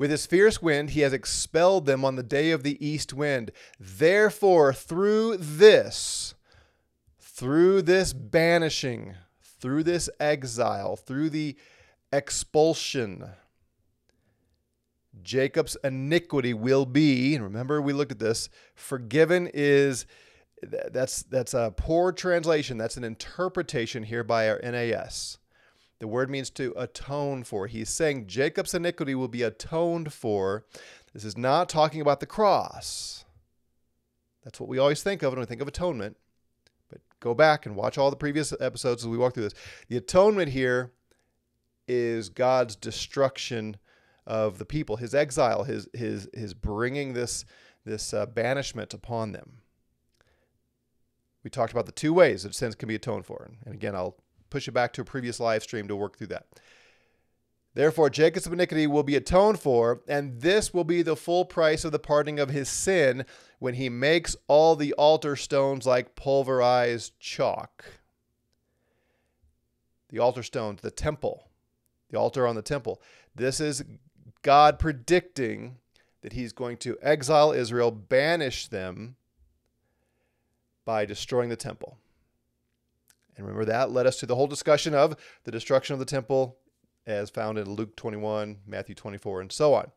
With 0.00 0.10
his 0.10 0.24
fierce 0.24 0.62
wind, 0.62 0.90
he 0.90 1.00
has 1.00 1.12
expelled 1.12 1.84
them 1.84 2.06
on 2.06 2.16
the 2.16 2.22
day 2.22 2.52
of 2.52 2.62
the 2.62 2.82
east 2.82 3.12
wind. 3.12 3.50
Therefore, 3.78 4.72
through 4.72 5.36
this, 5.36 6.34
through 7.18 7.82
this 7.82 8.14
banishing, 8.14 9.16
through 9.42 9.82
this 9.82 10.08
exile, 10.18 10.96
through 10.96 11.28
the 11.28 11.54
expulsion, 12.10 13.28
Jacob's 15.22 15.76
iniquity 15.84 16.54
will 16.54 16.86
be, 16.86 17.34
and 17.34 17.44
remember 17.44 17.82
we 17.82 17.92
looked 17.92 18.12
at 18.12 18.18
this, 18.18 18.48
forgiven 18.74 19.50
is 19.52 20.06
that's 20.62 21.24
that's 21.24 21.52
a 21.52 21.74
poor 21.76 22.10
translation. 22.10 22.78
That's 22.78 22.96
an 22.96 23.04
interpretation 23.04 24.04
here 24.04 24.24
by 24.24 24.48
our 24.48 24.60
NAS. 24.62 25.36
The 26.00 26.08
word 26.08 26.30
means 26.30 26.48
to 26.50 26.72
atone 26.76 27.44
for. 27.44 27.66
He's 27.66 27.90
saying 27.90 28.26
Jacob's 28.26 28.74
iniquity 28.74 29.14
will 29.14 29.28
be 29.28 29.42
atoned 29.42 30.12
for. 30.12 30.64
This 31.12 31.24
is 31.24 31.36
not 31.36 31.68
talking 31.68 32.00
about 32.00 32.20
the 32.20 32.26
cross. 32.26 33.24
That's 34.42 34.58
what 34.58 34.68
we 34.68 34.78
always 34.78 35.02
think 35.02 35.22
of 35.22 35.32
when 35.32 35.40
we 35.40 35.46
think 35.46 35.60
of 35.60 35.68
atonement. 35.68 36.16
But 36.88 37.02
go 37.20 37.34
back 37.34 37.66
and 37.66 37.76
watch 37.76 37.98
all 37.98 38.08
the 38.08 38.16
previous 38.16 38.54
episodes 38.60 39.04
as 39.04 39.08
we 39.08 39.18
walk 39.18 39.34
through 39.34 39.44
this. 39.44 39.54
The 39.88 39.98
atonement 39.98 40.52
here 40.52 40.92
is 41.86 42.30
God's 42.30 42.76
destruction 42.76 43.76
of 44.26 44.58
the 44.58 44.64
people, 44.64 44.96
his 44.96 45.14
exile, 45.14 45.64
his 45.64 45.88
his 45.92 46.28
his 46.32 46.54
bringing 46.54 47.12
this 47.12 47.44
this 47.84 48.14
uh, 48.14 48.24
banishment 48.26 48.94
upon 48.94 49.32
them. 49.32 49.58
We 51.42 51.50
talked 51.50 51.72
about 51.72 51.86
the 51.86 51.92
two 51.92 52.14
ways 52.14 52.42
that 52.44 52.54
sins 52.54 52.74
can 52.74 52.88
be 52.88 52.94
atoned 52.94 53.26
for, 53.26 53.50
and 53.66 53.74
again, 53.74 53.94
I'll 53.94 54.16
push 54.50 54.68
it 54.68 54.72
back 54.72 54.92
to 54.94 55.02
a 55.02 55.04
previous 55.04 55.40
live 55.40 55.62
stream 55.62 55.88
to 55.88 55.96
work 55.96 56.18
through 56.18 56.28
that. 56.28 56.46
Therefore, 57.74 58.10
Jacob's 58.10 58.48
iniquity 58.48 58.86
will 58.88 59.04
be 59.04 59.14
atoned 59.14 59.60
for, 59.60 60.02
and 60.08 60.40
this 60.40 60.74
will 60.74 60.84
be 60.84 61.02
the 61.02 61.14
full 61.14 61.44
price 61.44 61.84
of 61.84 61.92
the 61.92 62.00
pardoning 62.00 62.40
of 62.40 62.50
his 62.50 62.68
sin 62.68 63.24
when 63.60 63.74
he 63.74 63.88
makes 63.88 64.34
all 64.48 64.74
the 64.74 64.92
altar 64.94 65.36
stones 65.36 65.86
like 65.86 66.16
pulverized 66.16 67.18
chalk. 67.20 67.84
The 70.08 70.18
altar 70.18 70.42
stones, 70.42 70.80
the 70.80 70.90
temple, 70.90 71.48
the 72.10 72.18
altar 72.18 72.44
on 72.44 72.56
the 72.56 72.62
temple. 72.62 73.00
This 73.36 73.60
is 73.60 73.84
God 74.42 74.80
predicting 74.80 75.76
that 76.22 76.32
he's 76.32 76.52
going 76.52 76.76
to 76.78 76.98
exile 77.00 77.52
Israel, 77.52 77.92
banish 77.92 78.66
them 78.66 79.14
by 80.84 81.04
destroying 81.04 81.50
the 81.50 81.56
temple. 81.56 81.96
And 83.40 83.48
remember 83.48 83.64
that 83.72 83.90
led 83.90 84.06
us 84.06 84.18
to 84.18 84.26
the 84.26 84.36
whole 84.36 84.46
discussion 84.46 84.94
of 84.94 85.16
the 85.44 85.50
destruction 85.50 85.94
of 85.94 85.98
the 85.98 86.04
temple 86.04 86.58
as 87.06 87.30
found 87.30 87.56
in 87.56 87.70
Luke 87.70 87.96
21, 87.96 88.58
Matthew 88.66 88.94
24, 88.94 89.40
and 89.40 89.50
so 89.50 89.72
on. 89.72 89.90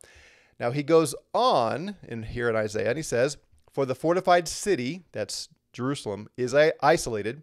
Now 0.58 0.70
he 0.70 0.82
goes 0.82 1.14
on 1.34 1.96
in 2.08 2.22
here 2.22 2.48
in 2.48 2.56
Isaiah 2.56 2.88
and 2.88 2.96
he 2.96 3.02
says, 3.02 3.36
For 3.70 3.84
the 3.84 3.94
fortified 3.94 4.48
city, 4.48 5.04
that's 5.12 5.50
Jerusalem, 5.74 6.28
is 6.38 6.54
isolated, 6.82 7.42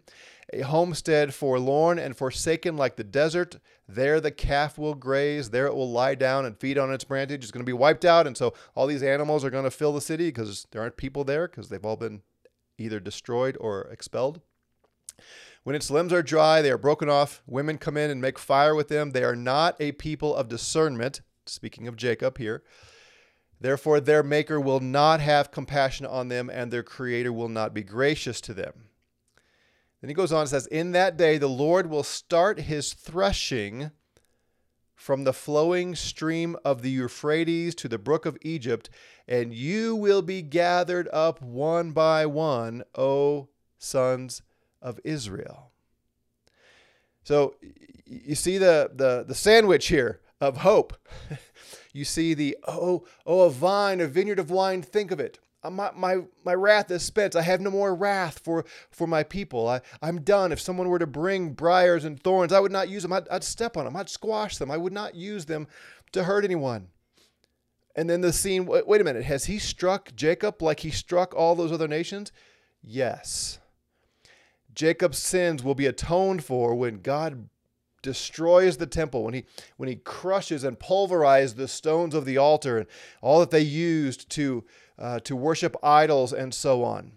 a 0.52 0.62
homestead 0.62 1.34
forlorn 1.34 2.00
and 2.00 2.16
forsaken 2.16 2.76
like 2.76 2.96
the 2.96 3.04
desert. 3.04 3.60
There 3.88 4.20
the 4.20 4.32
calf 4.32 4.78
will 4.78 4.94
graze, 4.94 5.50
there 5.50 5.66
it 5.66 5.74
will 5.74 5.90
lie 5.90 6.16
down 6.16 6.44
and 6.44 6.58
feed 6.58 6.78
on 6.78 6.92
its 6.92 7.04
branches. 7.04 7.36
It's 7.36 7.50
going 7.52 7.64
to 7.64 7.70
be 7.70 7.72
wiped 7.72 8.04
out. 8.04 8.26
And 8.26 8.36
so 8.36 8.54
all 8.74 8.88
these 8.88 9.04
animals 9.04 9.44
are 9.44 9.50
going 9.50 9.64
to 9.64 9.70
fill 9.70 9.92
the 9.92 10.00
city 10.00 10.28
because 10.28 10.66
there 10.72 10.82
aren't 10.82 10.96
people 10.96 11.22
there 11.22 11.46
because 11.46 11.68
they've 11.68 11.84
all 11.84 11.96
been 11.96 12.22
either 12.76 12.98
destroyed 12.98 13.56
or 13.60 13.82
expelled. 13.82 14.40
When 15.64 15.76
its 15.76 15.90
limbs 15.90 16.12
are 16.12 16.22
dry, 16.22 16.60
they 16.60 16.70
are 16.70 16.78
broken 16.78 17.08
off. 17.08 17.42
Women 17.46 17.78
come 17.78 17.96
in 17.96 18.10
and 18.10 18.20
make 18.20 18.38
fire 18.38 18.74
with 18.74 18.88
them. 18.88 19.12
They 19.12 19.22
are 19.22 19.36
not 19.36 19.76
a 19.80 19.92
people 19.92 20.34
of 20.34 20.48
discernment. 20.48 21.20
Speaking 21.46 21.86
of 21.86 21.96
Jacob 21.96 22.38
here. 22.38 22.62
Therefore, 23.60 24.00
their 24.00 24.24
Maker 24.24 24.60
will 24.60 24.80
not 24.80 25.20
have 25.20 25.52
compassion 25.52 26.04
on 26.04 26.28
them, 26.28 26.50
and 26.50 26.72
their 26.72 26.82
Creator 26.82 27.32
will 27.32 27.48
not 27.48 27.72
be 27.72 27.84
gracious 27.84 28.40
to 28.42 28.54
them. 28.54 28.88
Then 30.00 30.08
he 30.08 30.14
goes 30.14 30.32
on 30.32 30.40
and 30.40 30.50
says, 30.50 30.66
In 30.66 30.90
that 30.92 31.16
day, 31.16 31.38
the 31.38 31.48
Lord 31.48 31.88
will 31.88 32.02
start 32.02 32.60
his 32.60 32.92
threshing 32.92 33.92
from 34.96 35.22
the 35.22 35.32
flowing 35.32 35.94
stream 35.94 36.56
of 36.64 36.82
the 36.82 36.90
Euphrates 36.90 37.76
to 37.76 37.88
the 37.88 37.98
brook 37.98 38.26
of 38.26 38.36
Egypt, 38.42 38.90
and 39.28 39.54
you 39.54 39.94
will 39.94 40.22
be 40.22 40.42
gathered 40.42 41.08
up 41.12 41.40
one 41.40 41.92
by 41.92 42.26
one, 42.26 42.82
O 42.96 43.48
sons 43.78 44.42
of 44.82 45.00
Israel. 45.04 45.70
So 47.24 47.54
you 48.04 48.34
see 48.34 48.58
the, 48.58 48.90
the, 48.94 49.24
the 49.26 49.34
sandwich 49.34 49.88
here 49.88 50.20
of 50.40 50.58
hope. 50.58 50.94
you 51.92 52.04
see 52.04 52.34
the, 52.34 52.56
oh, 52.66 53.04
oh, 53.24 53.42
a 53.42 53.50
vine, 53.50 54.00
a 54.00 54.06
vineyard 54.06 54.38
of 54.38 54.50
wine, 54.50 54.82
think 54.82 55.10
of 55.10 55.20
it. 55.20 55.38
Uh, 55.64 55.70
my, 55.70 55.90
my, 55.94 56.18
my 56.44 56.54
wrath 56.54 56.90
is 56.90 57.04
spent. 57.04 57.36
I 57.36 57.42
have 57.42 57.60
no 57.60 57.70
more 57.70 57.94
wrath 57.94 58.40
for, 58.42 58.64
for 58.90 59.06
my 59.06 59.22
people. 59.22 59.68
I, 59.68 59.80
I'm 60.02 60.22
done. 60.22 60.50
If 60.50 60.60
someone 60.60 60.88
were 60.88 60.98
to 60.98 61.06
bring 61.06 61.52
briars 61.52 62.04
and 62.04 62.20
thorns, 62.20 62.52
I 62.52 62.58
would 62.58 62.72
not 62.72 62.88
use 62.88 63.02
them. 63.02 63.12
I'd, 63.12 63.28
I'd 63.28 63.44
step 63.44 63.76
on 63.76 63.84
them. 63.84 63.96
I'd 63.96 64.10
squash 64.10 64.56
them. 64.56 64.70
I 64.70 64.76
would 64.76 64.92
not 64.92 65.14
use 65.14 65.46
them 65.46 65.68
to 66.10 66.24
hurt 66.24 66.44
anyone. 66.44 66.88
And 67.94 68.10
then 68.10 68.22
the 68.22 68.32
scene 68.32 68.66
wait, 68.66 68.86
wait 68.86 69.00
a 69.00 69.04
minute. 69.04 69.24
Has 69.24 69.44
he 69.44 69.58
struck 69.58 70.14
Jacob 70.16 70.62
like 70.62 70.80
he 70.80 70.90
struck 70.90 71.34
all 71.34 71.54
those 71.54 71.72
other 71.72 71.88
nations? 71.88 72.32
Yes. 72.82 73.58
Jacob's 74.74 75.18
sins 75.18 75.62
will 75.62 75.74
be 75.74 75.86
atoned 75.86 76.44
for 76.44 76.74
when 76.74 77.00
God 77.00 77.48
destroys 78.02 78.76
the 78.76 78.86
temple, 78.86 79.24
when 79.24 79.34
he 79.34 79.44
when 79.76 79.88
he 79.88 79.96
crushes 79.96 80.64
and 80.64 80.78
pulverizes 80.78 81.54
the 81.54 81.68
stones 81.68 82.14
of 82.14 82.24
the 82.24 82.36
altar 82.36 82.78
and 82.78 82.86
all 83.20 83.40
that 83.40 83.50
they 83.50 83.60
used 83.60 84.28
to 84.30 84.64
uh, 84.98 85.20
to 85.20 85.36
worship 85.36 85.76
idols 85.82 86.32
and 86.32 86.52
so 86.52 86.82
on. 86.84 87.12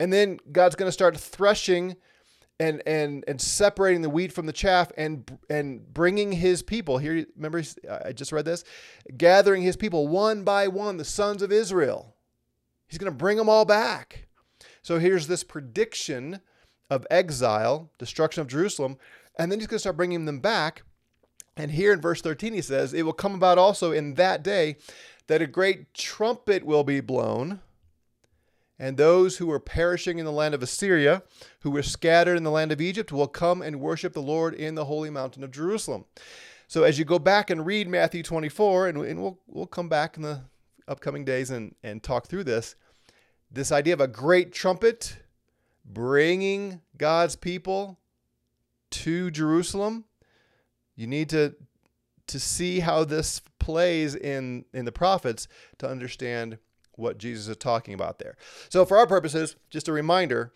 And 0.00 0.12
then 0.12 0.38
God's 0.52 0.76
going 0.76 0.88
to 0.88 0.92
start 0.92 1.16
threshing 1.16 1.96
and 2.60 2.82
and 2.86 3.24
and 3.28 3.40
separating 3.40 4.02
the 4.02 4.10
wheat 4.10 4.32
from 4.32 4.46
the 4.46 4.52
chaff 4.52 4.90
and 4.96 5.38
and 5.48 5.92
bringing 5.92 6.32
his 6.32 6.62
people 6.62 6.98
here 6.98 7.24
remember 7.36 7.62
I 8.04 8.12
just 8.12 8.32
read 8.32 8.44
this 8.44 8.64
gathering 9.16 9.62
his 9.62 9.76
people 9.76 10.08
one 10.08 10.42
by 10.42 10.68
one 10.68 10.96
the 10.96 11.04
sons 11.04 11.42
of 11.42 11.52
Israel 11.52 12.16
he's 12.88 12.98
going 12.98 13.12
to 13.12 13.16
bring 13.16 13.36
them 13.36 13.48
all 13.48 13.64
back 13.64 14.27
so 14.82 14.98
here's 14.98 15.26
this 15.26 15.44
prediction 15.44 16.40
of 16.90 17.06
exile, 17.10 17.90
destruction 17.98 18.40
of 18.40 18.48
Jerusalem, 18.48 18.96
and 19.38 19.50
then 19.50 19.58
he's 19.58 19.66
going 19.66 19.76
to 19.76 19.80
start 19.80 19.96
bringing 19.96 20.24
them 20.24 20.40
back. 20.40 20.82
And 21.56 21.72
here 21.72 21.92
in 21.92 22.00
verse 22.00 22.22
13, 22.22 22.52
he 22.54 22.62
says, 22.62 22.94
It 22.94 23.02
will 23.02 23.12
come 23.12 23.34
about 23.34 23.58
also 23.58 23.92
in 23.92 24.14
that 24.14 24.42
day 24.42 24.76
that 25.26 25.42
a 25.42 25.46
great 25.46 25.92
trumpet 25.92 26.64
will 26.64 26.84
be 26.84 27.00
blown, 27.00 27.60
and 28.78 28.96
those 28.96 29.38
who 29.38 29.46
were 29.46 29.60
perishing 29.60 30.18
in 30.18 30.24
the 30.24 30.32
land 30.32 30.54
of 30.54 30.62
Assyria, 30.62 31.22
who 31.60 31.70
were 31.70 31.82
scattered 31.82 32.36
in 32.36 32.44
the 32.44 32.50
land 32.50 32.70
of 32.70 32.80
Egypt, 32.80 33.12
will 33.12 33.26
come 33.26 33.60
and 33.60 33.80
worship 33.80 34.12
the 34.12 34.22
Lord 34.22 34.54
in 34.54 34.76
the 34.76 34.84
holy 34.84 35.10
mountain 35.10 35.42
of 35.42 35.50
Jerusalem. 35.50 36.04
So 36.68 36.84
as 36.84 36.98
you 36.98 37.04
go 37.04 37.18
back 37.18 37.50
and 37.50 37.66
read 37.66 37.88
Matthew 37.88 38.22
24, 38.22 38.88
and, 38.88 38.98
and 38.98 39.20
we'll, 39.20 39.40
we'll 39.46 39.66
come 39.66 39.88
back 39.88 40.16
in 40.16 40.22
the 40.22 40.42
upcoming 40.86 41.24
days 41.24 41.50
and, 41.50 41.74
and 41.82 42.02
talk 42.02 42.28
through 42.28 42.44
this, 42.44 42.76
this 43.50 43.72
idea 43.72 43.94
of 43.94 44.00
a 44.00 44.08
great 44.08 44.52
trumpet 44.52 45.16
bringing 45.84 46.80
God's 46.96 47.36
people 47.36 47.98
to 48.90 49.30
Jerusalem. 49.30 50.04
You 50.96 51.06
need 51.06 51.30
to 51.30 51.54
to 52.26 52.38
see 52.38 52.80
how 52.80 53.04
this 53.04 53.40
plays 53.58 54.14
in 54.14 54.64
in 54.72 54.84
the 54.84 54.92
prophets 54.92 55.48
to 55.78 55.88
understand 55.88 56.58
what 56.92 57.16
Jesus 57.16 57.48
is 57.48 57.56
talking 57.56 57.94
about 57.94 58.18
there. 58.18 58.36
So 58.68 58.84
for 58.84 58.96
our 58.98 59.06
purposes, 59.06 59.56
just 59.70 59.88
a 59.88 59.92
reminder, 59.92 60.52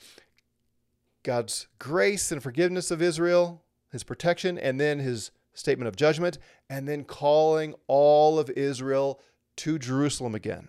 God's 1.22 1.68
grace 1.78 2.32
and 2.32 2.42
forgiveness 2.42 2.90
of 2.90 3.00
Israel, 3.00 3.62
his 3.92 4.02
protection 4.02 4.58
and 4.58 4.80
then 4.80 4.98
his 4.98 5.30
statement 5.54 5.86
of 5.86 5.96
judgment 5.96 6.38
and 6.68 6.88
then 6.88 7.04
calling 7.04 7.74
all 7.86 8.38
of 8.38 8.50
Israel 8.50 9.20
to 9.56 9.78
Jerusalem 9.78 10.34
again. 10.34 10.68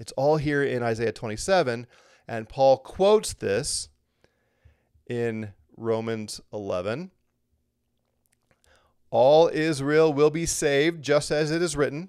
It's 0.00 0.12
all 0.12 0.38
here 0.38 0.64
in 0.64 0.82
Isaiah 0.82 1.12
27. 1.12 1.86
And 2.26 2.48
Paul 2.48 2.78
quotes 2.78 3.34
this 3.34 3.90
in 5.06 5.52
Romans 5.76 6.40
11. 6.52 7.10
All 9.10 9.48
Israel 9.52 10.12
will 10.12 10.30
be 10.30 10.46
saved, 10.46 11.02
just 11.02 11.30
as 11.30 11.50
it 11.50 11.60
is 11.60 11.76
written. 11.76 12.08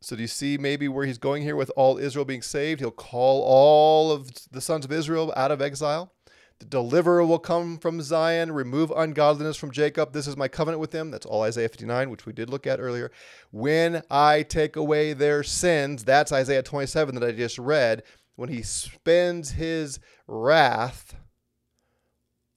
So, 0.00 0.14
do 0.14 0.22
you 0.22 0.28
see 0.28 0.58
maybe 0.58 0.88
where 0.88 1.06
he's 1.06 1.18
going 1.18 1.42
here 1.42 1.56
with 1.56 1.72
all 1.74 1.98
Israel 1.98 2.24
being 2.24 2.42
saved? 2.42 2.80
He'll 2.80 2.90
call 2.90 3.42
all 3.42 4.12
of 4.12 4.30
the 4.50 4.60
sons 4.60 4.84
of 4.84 4.92
Israel 4.92 5.32
out 5.36 5.50
of 5.50 5.62
exile. 5.62 6.12
The 6.58 6.66
deliverer 6.66 7.24
will 7.24 7.38
come 7.38 7.78
from 7.78 8.02
Zion, 8.02 8.50
remove 8.50 8.90
ungodliness 8.90 9.56
from 9.56 9.70
Jacob. 9.70 10.12
This 10.12 10.26
is 10.26 10.36
my 10.36 10.48
covenant 10.48 10.80
with 10.80 10.90
them. 10.90 11.10
That's 11.10 11.26
all 11.26 11.42
Isaiah 11.42 11.68
59, 11.68 12.10
which 12.10 12.26
we 12.26 12.32
did 12.32 12.50
look 12.50 12.66
at 12.66 12.80
earlier. 12.80 13.12
When 13.52 14.02
I 14.10 14.42
take 14.42 14.74
away 14.74 15.12
their 15.12 15.44
sins, 15.44 16.02
that's 16.02 16.32
Isaiah 16.32 16.62
27 16.62 17.14
that 17.14 17.24
I 17.24 17.32
just 17.32 17.58
read, 17.58 18.02
when 18.34 18.48
he 18.48 18.62
spends 18.62 19.52
his 19.52 20.00
wrath 20.26 21.14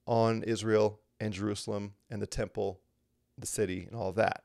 on 0.08 0.44
Israel 0.44 1.00
and 1.20 1.34
Jerusalem 1.34 1.94
and 2.10 2.22
the 2.22 2.28
temple, 2.28 2.80
the 3.38 3.48
city, 3.48 3.86
and 3.86 3.96
all 3.96 4.12
that. 4.14 4.44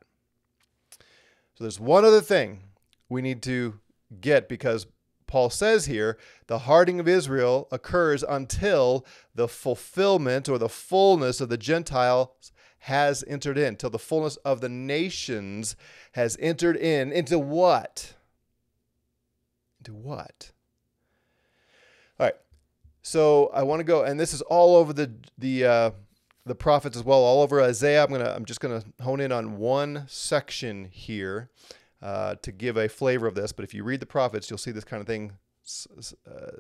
So 1.55 1.65
there's 1.65 1.81
one 1.81 2.05
other 2.05 2.21
thing 2.21 2.65
we 3.09 3.23
need 3.23 3.43
to 3.45 3.81
get 4.21 4.49
because 4.49 4.87
Paul 5.27 5.51
says 5.51 5.87
here, 5.87 6.17
the 6.47 6.61
hardening 6.61 7.01
of 7.01 7.09
Israel 7.09 7.69
occurs 7.73 8.23
until 8.23 9.05
the 9.35 9.49
fulfillment 9.49 10.49
or 10.49 10.59
the 10.59 10.69
fullness 10.69 11.41
of 11.41 11.49
the 11.49 11.59
Gentiles 11.59 12.53
has 12.81 13.25
entered 13.27 13.59
in, 13.59 13.77
till 13.77 13.91
the 13.91 13.99
fullness 13.99 14.37
of 14.39 14.61
the 14.61 14.69
nations 14.69 15.75
has 16.13 16.37
entered 16.41 16.77
in. 16.77 17.11
Into 17.11 17.39
what? 17.39 18.15
Into 19.81 19.93
what? 19.93 20.53
All 22.21 22.27
right. 22.27 22.37
So 23.03 23.51
I 23.53 23.65
want 23.65 23.81
to 23.81 23.85
go, 23.85 24.05
and 24.05 24.21
this 24.21 24.33
is 24.33 24.43
all 24.43 24.77
over 24.77 24.93
the 24.93 25.11
the 25.37 25.65
uh, 25.65 25.91
the 26.45 26.55
prophets 26.55 26.97
as 26.97 27.03
well, 27.03 27.19
all 27.19 27.43
over 27.43 27.61
Isaiah. 27.61 28.05
I'm 28.05 28.11
gonna 28.11 28.33
I'm 28.37 28.45
just 28.45 28.61
gonna 28.61 28.85
hone 29.03 29.21
in 29.21 29.33
on 29.33 29.59
one 29.59 30.05
section 30.07 30.85
here 30.85 31.51
uh, 32.07 32.37
to 32.37 32.53
give 32.53 32.77
a 32.77 32.89
flavor 32.89 33.27
of 33.27 33.35
this. 33.35 33.51
But 33.51 33.65
if 33.65 33.75
you 33.75 33.83
read 33.83 33.99
the 33.99 34.07
prophets, 34.07 34.49
you'll 34.49 34.59
see 34.59 34.71
this 34.71 34.85
kind 34.85 35.01
of 35.01 35.09
thing 35.09 35.33
uh, 36.25 36.51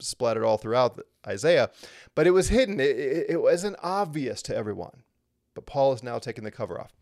splattered 0.00 0.42
all 0.42 0.58
throughout 0.58 1.00
Isaiah. 1.24 1.70
But 2.16 2.26
it 2.26 2.32
was 2.32 2.48
hidden. 2.48 2.80
It, 2.80 2.98
it, 2.98 3.26
it, 3.28 3.40
wasn't 3.40 3.76
obvious 3.84 4.42
to 4.42 4.56
everyone. 4.56 5.04
But 5.54 5.64
Paul 5.64 5.92
is 5.92 6.02
now 6.02 6.18
taking 6.18 6.42
the 6.42 6.50
cover 6.50 6.80
off. 6.80 6.92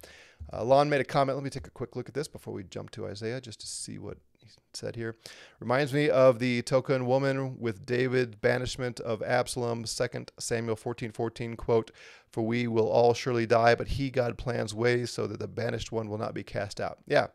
Uh, 0.53 0.63
Lon 0.63 0.91
made 0.91 1.01
a 1.01 1.05
comment. 1.05 1.39
Let 1.39 1.45
me 1.45 1.49
take 1.49 1.67
a 1.67 1.71
quick 1.71 1.97
look 1.97 2.07
at 2.07 2.15
this 2.15 2.29
before 2.29 2.53
we 2.53 2.63
jump 2.65 2.91
to 2.91 3.07
Isaiah, 3.07 3.41
just 3.41 3.61
to 3.61 3.67
see 3.67 3.97
what 3.99 4.19
he 4.39 4.51
said 4.75 4.97
here. 4.97 5.17
Reminds 5.59 5.95
me 5.95 6.11
of 6.11 6.39
the 6.39 6.61
Tekoan 6.61 7.07
woman 7.07 7.59
with 7.59 7.87
David 7.87 8.39
banishment 8.43 9.01
of 9.01 9.23
Absalom, 9.23 9.85
2 9.85 10.27
Samuel 10.39 10.77
14 10.77 11.11
14, 11.11 11.57
quote, 11.57 11.91
For 12.29 12.43
we 12.43 12.67
will 12.67 12.91
all 12.91 13.15
surely 13.15 13.47
die, 13.47 13.75
but 13.75 13.89
he, 13.89 14.11
God, 14.11 14.37
plans 14.37 14.75
ways 14.75 15.11
so 15.11 15.27
that 15.27 15.41
the 15.41 15.49
banished 15.49 15.91
one 15.91 16.11
will 16.11 16.19
not 16.19 16.35
be 16.35 16.43
cast 16.43 16.83
out. 16.83 16.99
Yeah, 17.07 17.29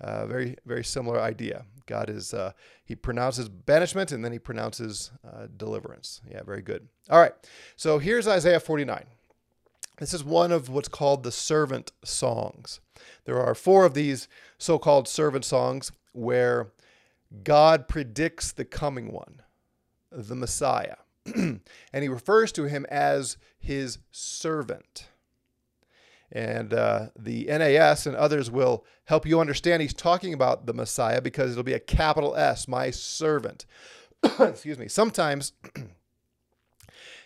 uh, 0.00 0.26
very, 0.26 0.56
very 0.66 0.84
similar 0.84 1.20
idea. 1.20 1.64
God 1.86 2.10
is, 2.10 2.34
uh, 2.34 2.52
he 2.84 2.94
pronounces 2.94 3.48
banishment 3.48 4.12
and 4.12 4.24
then 4.24 4.32
he 4.32 4.38
pronounces 4.38 5.10
uh, 5.26 5.46
deliverance. 5.56 6.20
Yeah, 6.30 6.42
very 6.42 6.62
good. 6.62 6.88
All 7.10 7.20
right, 7.20 7.32
so 7.76 7.98
here's 7.98 8.28
Isaiah 8.28 8.60
49. 8.60 9.04
This 9.98 10.14
is 10.14 10.22
one 10.22 10.52
of 10.52 10.68
what's 10.68 10.88
called 10.88 11.24
the 11.24 11.32
servant 11.32 11.92
songs. 12.04 12.80
There 13.24 13.40
are 13.40 13.54
four 13.54 13.84
of 13.84 13.94
these 13.94 14.28
so 14.56 14.78
called 14.78 15.08
servant 15.08 15.44
songs 15.44 15.90
where 16.12 16.68
God 17.42 17.88
predicts 17.88 18.52
the 18.52 18.64
coming 18.64 19.12
one, 19.12 19.42
the 20.12 20.36
Messiah. 20.36 20.96
and 21.34 21.60
he 21.92 22.08
refers 22.08 22.52
to 22.52 22.64
him 22.64 22.86
as 22.88 23.36
his 23.58 23.98
servant. 24.10 25.08
And 26.30 26.74
uh, 26.74 27.08
the 27.18 27.46
NAS 27.46 28.06
and 28.06 28.14
others 28.14 28.50
will 28.50 28.84
help 29.04 29.26
you 29.26 29.40
understand 29.40 29.80
he's 29.80 29.94
talking 29.94 30.34
about 30.34 30.66
the 30.66 30.74
Messiah 30.74 31.22
because 31.22 31.52
it'll 31.52 31.62
be 31.62 31.72
a 31.72 31.80
capital 31.80 32.36
S, 32.36 32.68
my 32.68 32.90
servant. 32.90 33.64
Excuse 34.38 34.78
me. 34.78 34.88
Sometimes 34.88 35.52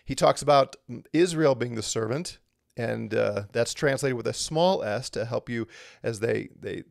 he 0.04 0.14
talks 0.14 0.42
about 0.42 0.76
Israel 1.12 1.54
being 1.54 1.74
the 1.74 1.82
servant, 1.82 2.38
and 2.76 3.14
uh, 3.14 3.44
that's 3.52 3.74
translated 3.74 4.16
with 4.16 4.26
a 4.26 4.32
small 4.32 4.82
s 4.82 5.10
to 5.10 5.24
help 5.24 5.48
you 5.48 5.66
as 6.02 6.20
they 6.20 6.50
they 6.58 6.84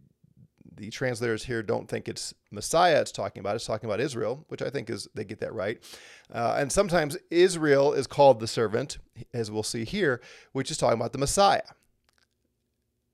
the 0.74 0.90
translators 0.90 1.46
here 1.46 1.62
don't 1.62 1.88
think 1.88 2.08
it's 2.08 2.34
Messiah 2.50 3.02
it's 3.02 3.12
talking 3.12 3.40
about. 3.42 3.56
It's 3.56 3.66
talking 3.66 3.90
about 3.90 4.00
Israel, 4.00 4.46
which 4.48 4.62
I 4.62 4.70
think 4.70 4.90
is 4.90 5.08
they 5.14 5.24
get 5.24 5.40
that 5.40 5.54
right. 5.54 5.82
Uh, 6.34 6.56
and 6.58 6.72
sometimes 6.72 7.18
Israel 7.30 7.94
is 7.94 8.08
called 8.08 8.40
the 8.40 8.48
servant, 8.48 8.98
as 9.34 9.52
we'll 9.52 9.64
see 9.64 9.86
here, 9.86 10.22
which 10.54 10.72
is 10.72 10.78
talking 10.78 11.00
about 11.00 11.12
the 11.12 11.20
Messiah. 11.20 11.62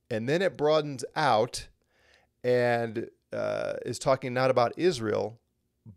And 0.09 0.27
then 0.27 0.41
it 0.41 0.57
broadens 0.57 1.03
out 1.15 1.67
and 2.43 3.09
uh, 3.33 3.73
is 3.85 3.99
talking 3.99 4.33
not 4.33 4.49
about 4.49 4.73
Israel, 4.77 5.39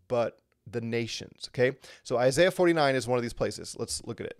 but 0.07 0.39
the 0.69 0.81
nations. 0.81 1.49
Okay, 1.49 1.77
so 2.03 2.17
Isaiah 2.17 2.51
49 2.51 2.95
is 2.95 3.07
one 3.07 3.17
of 3.17 3.23
these 3.23 3.33
places. 3.33 3.75
Let's 3.79 4.03
look 4.05 4.19
at 4.19 4.27
it. 4.27 4.39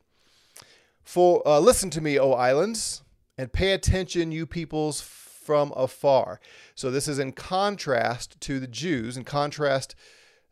For 1.03 1.41
uh, 1.47 1.59
listen 1.59 1.89
to 1.91 2.01
me, 2.01 2.19
O 2.19 2.31
islands, 2.31 3.03
and 3.37 3.51
pay 3.51 3.71
attention, 3.71 4.31
you 4.31 4.45
peoples 4.45 5.01
from 5.01 5.73
afar. 5.75 6.39
So 6.75 6.91
this 6.91 7.07
is 7.07 7.19
in 7.19 7.31
contrast 7.31 8.39
to 8.41 8.59
the 8.59 8.67
Jews, 8.67 9.17
in 9.17 9.23
contrast 9.23 9.95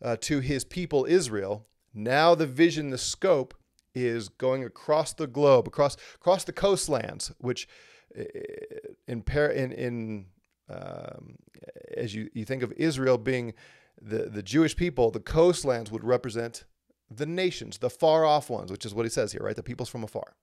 uh, 0.01 0.17
to 0.21 0.39
his 0.39 0.63
people 0.63 1.05
Israel. 1.05 1.67
Now 1.93 2.35
the 2.35 2.47
vision, 2.47 2.89
the 2.89 2.97
scope 2.97 3.53
is 3.93 4.29
going 4.29 4.63
across 4.63 5.13
the 5.13 5.27
globe, 5.27 5.67
across 5.67 5.97
across 6.15 6.43
the 6.43 6.53
coastlands, 6.53 7.31
which 7.37 7.67
in 8.15 9.23
in 9.27 9.71
in 9.71 10.25
um, 10.69 11.35
as 11.97 12.13
you, 12.13 12.29
you 12.33 12.45
think 12.45 12.63
of 12.63 12.71
Israel 12.73 13.17
being 13.17 13.53
the, 14.01 14.25
the 14.25 14.43
Jewish 14.43 14.75
people, 14.75 15.11
the 15.11 15.19
coastlands 15.19 15.91
would 15.91 16.03
represent 16.03 16.65
the 17.09 17.25
nations, 17.25 17.79
the 17.79 17.89
far 17.89 18.23
off 18.23 18.49
ones, 18.49 18.71
which 18.71 18.85
is 18.85 18.93
what 18.93 19.05
he 19.05 19.09
says 19.09 19.31
here, 19.31 19.41
right? 19.43 19.55
The 19.55 19.63
peoples 19.63 19.89
from 19.89 20.03
afar. 20.03 20.35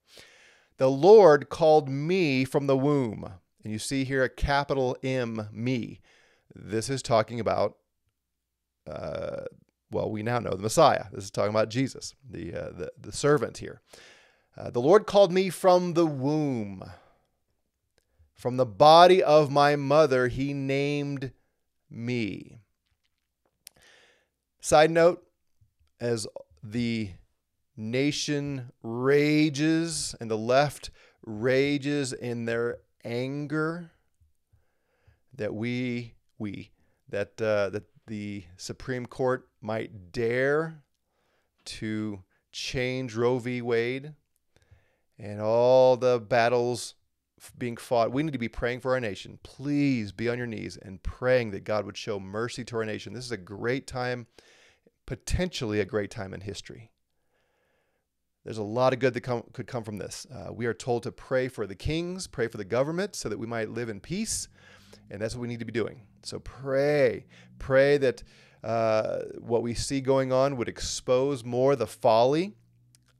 The 0.78 0.90
Lord 0.90 1.48
called 1.48 1.88
me 1.88 2.44
from 2.44 2.66
the 2.66 2.76
womb. 2.76 3.24
And 3.62 3.72
you 3.72 3.78
see 3.78 4.04
here 4.04 4.22
a 4.22 4.28
capital 4.28 4.96
M, 5.02 5.48
me. 5.52 6.00
This 6.54 6.90
is 6.90 7.02
talking 7.02 7.40
about, 7.40 7.76
uh, 8.90 9.44
well, 9.90 10.10
we 10.10 10.22
now 10.22 10.38
know 10.38 10.50
the 10.50 10.62
Messiah. 10.62 11.04
This 11.12 11.24
is 11.24 11.30
talking 11.30 11.50
about 11.50 11.70
Jesus, 11.70 12.14
the, 12.28 12.52
uh, 12.52 12.70
the, 12.72 12.92
the 13.00 13.12
servant 13.12 13.58
here. 13.58 13.80
Uh, 14.56 14.70
the 14.70 14.80
Lord 14.80 15.06
called 15.06 15.32
me 15.32 15.50
from 15.50 15.94
the 15.94 16.06
womb. 16.06 16.82
From 18.36 18.58
the 18.58 18.66
body 18.66 19.22
of 19.22 19.50
my 19.50 19.76
mother, 19.76 20.28
he 20.28 20.52
named 20.52 21.32
me. 21.90 22.60
Side 24.60 24.90
note, 24.90 25.24
as 25.98 26.26
the 26.62 27.10
nation 27.76 28.70
rages 28.82 30.14
and 30.20 30.30
the 30.30 30.36
left 30.36 30.90
rages 31.24 32.12
in 32.12 32.44
their 32.44 32.78
anger 33.04 33.90
that 35.34 35.54
we 35.54 36.14
we 36.38 36.70
that 37.08 37.40
uh, 37.40 37.70
that 37.70 37.84
the 38.06 38.44
Supreme 38.58 39.06
Court 39.06 39.48
might 39.62 40.12
dare 40.12 40.82
to 41.64 42.22
change 42.52 43.14
Roe 43.14 43.38
v. 43.38 43.62
Wade 43.62 44.12
and 45.18 45.40
all 45.40 45.96
the 45.96 46.20
battles 46.20 46.95
being 47.58 47.76
fought. 47.76 48.12
We 48.12 48.22
need 48.22 48.32
to 48.32 48.38
be 48.38 48.48
praying 48.48 48.80
for 48.80 48.92
our 48.94 49.00
nation. 49.00 49.38
Please 49.42 50.12
be 50.12 50.28
on 50.28 50.38
your 50.38 50.46
knees 50.46 50.78
and 50.80 51.02
praying 51.02 51.50
that 51.50 51.64
God 51.64 51.84
would 51.84 51.96
show 51.96 52.18
mercy 52.18 52.64
to 52.64 52.76
our 52.76 52.84
nation. 52.84 53.12
This 53.12 53.24
is 53.24 53.32
a 53.32 53.36
great 53.36 53.86
time 53.86 54.26
potentially 55.06 55.80
a 55.80 55.84
great 55.84 56.10
time 56.10 56.34
in 56.34 56.40
history. 56.42 56.90
There's 58.44 58.58
a 58.58 58.62
lot 58.62 58.92
of 58.92 58.98
good 58.98 59.14
that 59.14 59.22
come, 59.22 59.44
could 59.52 59.66
come 59.66 59.82
from 59.82 59.96
this. 59.96 60.26
Uh, 60.32 60.52
we 60.52 60.66
are 60.66 60.74
told 60.74 61.02
to 61.04 61.12
pray 61.12 61.48
for 61.48 61.66
the 61.66 61.74
kings, 61.74 62.26
pray 62.26 62.46
for 62.48 62.58
the 62.58 62.64
government 62.64 63.16
so 63.16 63.28
that 63.28 63.38
we 63.38 63.46
might 63.46 63.70
live 63.70 63.88
in 63.88 64.00
peace. 64.00 64.48
And 65.10 65.20
that's 65.20 65.34
what 65.34 65.42
we 65.42 65.48
need 65.48 65.58
to 65.60 65.64
be 65.64 65.72
doing. 65.72 66.02
So 66.22 66.38
pray. 66.40 67.26
Pray 67.58 67.98
that 67.98 68.22
uh, 68.62 69.20
what 69.38 69.62
we 69.62 69.74
see 69.74 70.00
going 70.00 70.32
on 70.32 70.56
would 70.56 70.68
expose 70.68 71.44
more 71.44 71.74
the 71.74 71.86
folly 71.86 72.54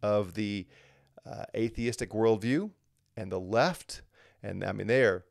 of 0.02 0.34
the 0.34 0.66
uh, 1.24 1.44
atheistic 1.56 2.10
worldview 2.10 2.70
and 3.16 3.30
the 3.30 3.40
left. 3.40 4.02
And 4.46 4.62
I 4.62 4.72
mean, 4.72 4.86
they 4.86 5.02
are, 5.02 5.24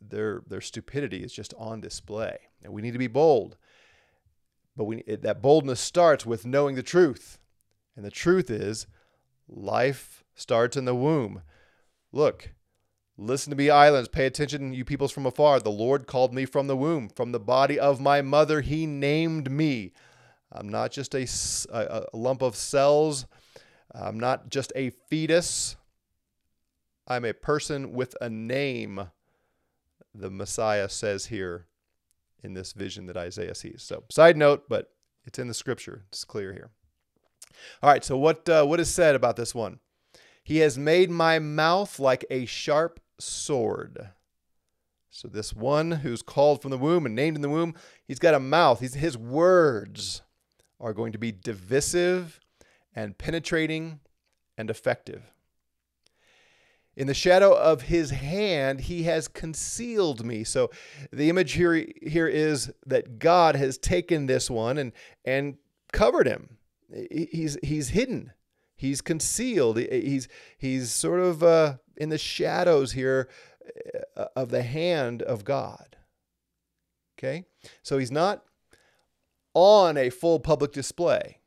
their, 0.00 0.42
their 0.46 0.60
stupidity 0.60 1.22
is 1.22 1.32
just 1.32 1.54
on 1.56 1.80
display. 1.80 2.38
And 2.62 2.72
we 2.72 2.82
need 2.82 2.92
to 2.92 2.98
be 2.98 3.06
bold. 3.06 3.56
But 4.76 4.84
we, 4.84 4.98
it, 5.06 5.22
that 5.22 5.40
boldness 5.40 5.80
starts 5.80 6.26
with 6.26 6.44
knowing 6.44 6.74
the 6.74 6.82
truth. 6.82 7.38
And 7.96 8.04
the 8.04 8.10
truth 8.10 8.50
is, 8.50 8.86
life 9.48 10.24
starts 10.34 10.76
in 10.76 10.84
the 10.84 10.94
womb. 10.94 11.42
Look, 12.12 12.50
listen 13.16 13.50
to 13.50 13.56
me, 13.56 13.70
islands. 13.70 14.08
Pay 14.08 14.26
attention, 14.26 14.74
you 14.74 14.84
peoples 14.84 15.12
from 15.12 15.26
afar. 15.26 15.58
The 15.58 15.70
Lord 15.70 16.06
called 16.06 16.34
me 16.34 16.44
from 16.44 16.66
the 16.66 16.76
womb. 16.76 17.08
From 17.08 17.32
the 17.32 17.40
body 17.40 17.78
of 17.78 18.00
my 18.00 18.20
mother, 18.20 18.60
he 18.60 18.86
named 18.86 19.50
me. 19.50 19.92
I'm 20.52 20.68
not 20.68 20.90
just 20.92 21.14
a, 21.14 21.26
a, 21.72 22.04
a 22.12 22.16
lump 22.16 22.42
of 22.42 22.56
cells. 22.56 23.26
I'm 23.94 24.20
not 24.20 24.50
just 24.50 24.70
a 24.76 24.90
fetus. 24.90 25.76
I'm 27.10 27.24
a 27.24 27.34
person 27.34 27.92
with 27.92 28.16
a 28.20 28.30
name, 28.30 29.08
the 30.14 30.30
Messiah 30.30 30.88
says 30.88 31.26
here 31.26 31.66
in 32.40 32.54
this 32.54 32.72
vision 32.72 33.06
that 33.06 33.16
Isaiah 33.16 33.56
sees. 33.56 33.82
So, 33.82 34.04
side 34.08 34.36
note, 34.36 34.68
but 34.68 34.92
it's 35.24 35.40
in 35.40 35.48
the 35.48 35.54
scripture. 35.54 36.04
It's 36.08 36.22
clear 36.24 36.52
here. 36.52 36.70
All 37.82 37.90
right, 37.90 38.04
so 38.04 38.16
what 38.16 38.48
uh, 38.48 38.64
what 38.64 38.78
is 38.78 38.88
said 38.88 39.16
about 39.16 39.34
this 39.34 39.54
one? 39.54 39.80
He 40.44 40.58
has 40.58 40.78
made 40.78 41.10
my 41.10 41.40
mouth 41.40 41.98
like 41.98 42.24
a 42.30 42.46
sharp 42.46 43.00
sword. 43.18 44.10
So 45.10 45.26
this 45.26 45.52
one 45.52 45.90
who's 45.90 46.22
called 46.22 46.62
from 46.62 46.70
the 46.70 46.78
womb 46.78 47.04
and 47.06 47.16
named 47.16 47.36
in 47.36 47.42
the 47.42 47.48
womb, 47.48 47.74
he's 48.06 48.20
got 48.20 48.34
a 48.34 48.40
mouth. 48.40 48.78
He's, 48.78 48.94
his 48.94 49.18
words 49.18 50.22
are 50.78 50.94
going 50.94 51.10
to 51.10 51.18
be 51.18 51.32
divisive 51.32 52.38
and 52.94 53.18
penetrating 53.18 53.98
and 54.56 54.70
effective. 54.70 55.32
In 56.96 57.06
the 57.06 57.14
shadow 57.14 57.54
of 57.54 57.82
his 57.82 58.10
hand, 58.10 58.82
he 58.82 59.04
has 59.04 59.28
concealed 59.28 60.24
me. 60.24 60.44
So 60.44 60.70
the 61.12 61.30
image 61.30 61.52
here, 61.52 61.86
here 62.02 62.26
is 62.26 62.72
that 62.86 63.18
God 63.18 63.54
has 63.56 63.78
taken 63.78 64.26
this 64.26 64.50
one 64.50 64.76
and, 64.76 64.92
and 65.24 65.56
covered 65.92 66.26
him. 66.26 66.58
He's, 67.10 67.56
he's 67.62 67.90
hidden. 67.90 68.32
He's 68.76 69.00
concealed. 69.00 69.78
He's, 69.78 70.26
he's 70.58 70.90
sort 70.90 71.20
of 71.20 71.42
uh, 71.42 71.76
in 71.96 72.08
the 72.08 72.18
shadows 72.18 72.92
here 72.92 73.28
uh, 74.16 74.26
of 74.34 74.50
the 74.50 74.62
hand 74.62 75.22
of 75.22 75.44
God. 75.44 75.96
Okay? 77.18 77.44
So 77.82 77.98
he's 77.98 78.10
not 78.10 78.42
on 79.54 79.96
a 79.96 80.10
full 80.10 80.40
public 80.40 80.72
display 80.72 81.38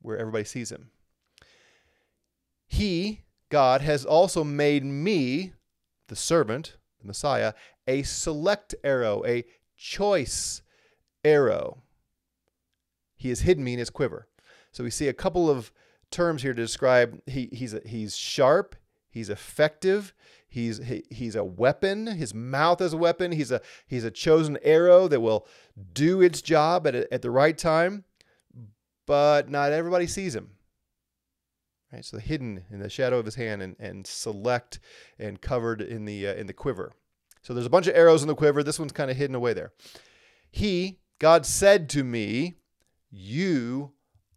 where 0.00 0.18
everybody 0.18 0.44
sees 0.44 0.70
him. 0.70 0.90
He 2.66 3.20
God 3.52 3.82
has 3.82 4.06
also 4.06 4.44
made 4.44 4.82
me, 4.82 5.52
the 6.08 6.16
servant, 6.16 6.78
the 7.02 7.06
Messiah, 7.06 7.52
a 7.86 8.02
select 8.02 8.74
arrow, 8.82 9.22
a 9.26 9.44
choice 9.76 10.62
arrow. 11.22 11.82
He 13.14 13.28
has 13.28 13.40
hidden 13.40 13.62
me 13.62 13.74
in 13.74 13.78
his 13.78 13.90
quiver. 13.90 14.26
So 14.72 14.82
we 14.82 14.90
see 14.90 15.06
a 15.06 15.12
couple 15.12 15.50
of 15.50 15.70
terms 16.10 16.40
here 16.40 16.54
to 16.54 16.62
describe 16.62 17.20
he, 17.26 17.50
he's, 17.52 17.76
he's 17.84 18.16
sharp, 18.16 18.74
he's 19.10 19.28
effective, 19.28 20.14
he's, 20.48 20.78
he, 20.78 21.04
he's 21.10 21.36
a 21.36 21.44
weapon, 21.44 22.06
his 22.06 22.32
mouth 22.32 22.80
is 22.80 22.94
a 22.94 22.96
weapon, 22.96 23.32
he's 23.32 23.50
a, 23.50 23.60
he's 23.86 24.04
a 24.04 24.10
chosen 24.10 24.56
arrow 24.62 25.08
that 25.08 25.20
will 25.20 25.46
do 25.92 26.22
its 26.22 26.40
job 26.40 26.86
at, 26.86 26.94
a, 26.94 27.12
at 27.12 27.20
the 27.20 27.30
right 27.30 27.58
time, 27.58 28.04
but 29.06 29.50
not 29.50 29.72
everybody 29.72 30.06
sees 30.06 30.34
him. 30.34 30.52
Right, 31.92 32.04
so 32.04 32.18
hidden 32.18 32.64
in 32.70 32.80
the 32.80 32.88
shadow 32.88 33.18
of 33.18 33.26
his 33.26 33.34
hand 33.34 33.60
and, 33.60 33.76
and 33.78 34.06
select 34.06 34.80
and 35.18 35.40
covered 35.40 35.82
in 35.82 36.06
the 36.06 36.28
uh, 36.28 36.34
in 36.34 36.46
the 36.46 36.54
quiver. 36.54 36.92
So 37.42 37.52
there's 37.52 37.66
a 37.66 37.70
bunch 37.70 37.86
of 37.86 37.94
arrows 37.94 38.22
in 38.22 38.28
the 38.28 38.34
quiver. 38.34 38.62
This 38.62 38.78
one's 38.78 38.92
kind 38.92 39.10
of 39.10 39.16
hidden 39.16 39.34
away 39.34 39.52
there. 39.52 39.72
He, 40.50 41.00
God 41.18 41.44
said 41.44 41.88
to 41.90 42.04
me, 42.04 42.54
You 43.10 43.92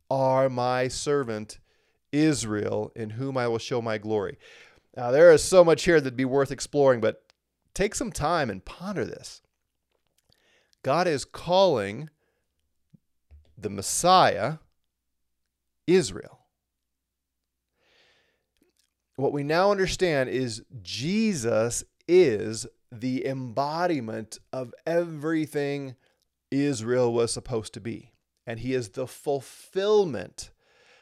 are 0.10 0.50
my 0.50 0.88
servant 0.88 1.60
Israel, 2.12 2.92
in 2.96 3.12
whom 3.12 3.38
I 3.38 3.48
will 3.48 3.60
show 3.60 3.82
my 3.82 3.98
glory. 3.98 4.38
Now, 4.98 5.12
there 5.12 5.32
is 5.32 5.44
so 5.44 5.64
much 5.64 5.84
here 5.84 6.02
that'd 6.02 6.18
be 6.18 6.26
worth 6.26 6.52
exploring, 6.52 7.00
but 7.02 7.22
take 7.74 7.96
some 7.96 8.12
time 8.12 8.50
and 8.50 8.66
ponder 8.66 9.06
this. 9.06 9.42
God 10.84 11.08
is 11.08 11.26
calling 11.26 12.10
the 13.58 13.70
Messiah 13.70 14.58
Israel. 15.86 16.45
What 19.16 19.32
we 19.32 19.44
now 19.44 19.72
understand 19.72 20.30
is 20.30 20.64
Jesus 20.82 21.84
is 22.08 22.68
the 22.92 23.26
embodiment 23.26 24.40
of 24.52 24.74
everything 24.86 25.96
Israel 26.52 27.14
was 27.14 27.32
supposed 27.32 27.74
to 27.74 27.82
be. 27.82 28.12
And 28.46 28.60
he 28.60 28.74
is 28.74 28.90
the 28.90 29.08
fulfillment 29.08 30.52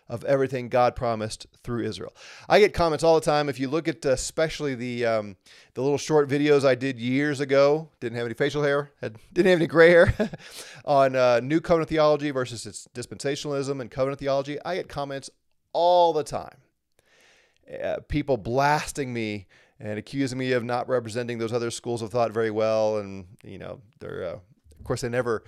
of 0.10 0.24
everything 0.26 0.70
God 0.70 0.96
promised 0.96 1.48
through 1.64 1.84
Israel. 1.86 2.14
I 2.50 2.60
get 2.60 2.74
comments 2.74 3.04
all 3.04 3.16
the 3.16 3.26
time. 3.26 3.50
If 3.50 3.60
you 3.60 3.70
look 3.70 3.88
at 3.88 4.06
uh, 4.06 4.10
especially 4.10 4.76
the 4.76 5.06
um, 5.06 5.38
the 5.74 5.82
little 5.82 5.98
short 5.98 6.30
videos 6.30 6.66
I 6.66 6.76
did 6.76 7.00
years 7.00 7.40
ago, 7.40 7.90
didn't 8.00 8.18
have 8.18 8.26
any 8.26 8.36
facial 8.36 8.64
hair, 8.64 8.92
had, 9.02 9.18
didn't 9.32 9.50
have 9.50 9.60
any 9.60 9.68
gray 9.68 9.90
hair, 9.90 10.14
on 10.86 11.16
uh, 11.16 11.40
New 11.42 11.62
Covenant 11.62 11.90
theology 11.90 12.32
versus 12.32 12.66
its 12.66 12.88
dispensationalism 12.94 13.80
and 13.80 13.90
covenant 13.90 14.20
theology. 14.20 14.58
I 14.66 14.76
get 14.76 14.90
comments 14.90 15.30
all 15.72 16.14
the 16.14 16.24
time. 16.24 16.58
Uh, 17.72 17.98
people 18.08 18.38
blasting 18.38 19.14
me 19.14 19.48
and 19.80 19.98
accusing 19.98 20.38
me 20.38 20.52
of 20.52 20.64
not 20.64 20.88
representing 20.88 21.38
those 21.38 21.54
other 21.54 21.72
schools 21.72 22.02
of 22.02 22.12
thought 22.12 22.32
very 22.32 22.52
well. 22.52 22.98
And, 22.98 23.26
you 23.44 23.58
know, 23.58 23.82
they're, 24.00 24.24
uh, 24.24 24.40
of 24.78 24.84
course, 24.84 25.02
they 25.02 25.10
never 25.10 25.44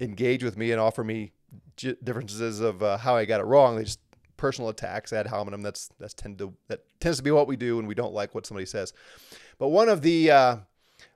engage 0.00 0.44
with 0.44 0.56
me 0.56 0.72
and 0.72 0.80
offer 0.80 1.02
me 1.02 1.32
j- 1.76 1.96
differences 2.04 2.60
of 2.60 2.82
uh, 2.82 2.98
how 2.98 3.16
I 3.16 3.24
got 3.24 3.40
it 3.40 3.44
wrong. 3.44 3.76
They 3.76 3.84
just 3.84 4.00
personal 4.36 4.70
attacks 4.70 5.12
ad 5.12 5.26
hominem. 5.26 5.62
That's, 5.62 5.90
that's 5.98 6.14
tend 6.14 6.38
to, 6.38 6.54
that 6.68 6.80
tends 7.00 7.18
to 7.18 7.24
be 7.24 7.30
what 7.30 7.48
we 7.48 7.56
do 7.56 7.76
when 7.76 7.86
we 7.86 7.94
don't 7.94 8.12
like 8.12 8.34
what 8.34 8.46
somebody 8.46 8.66
says. 8.66 8.92
But 9.58 9.68
one 9.68 9.88
of 9.88 10.02
the, 10.02 10.30
uh, 10.30 10.56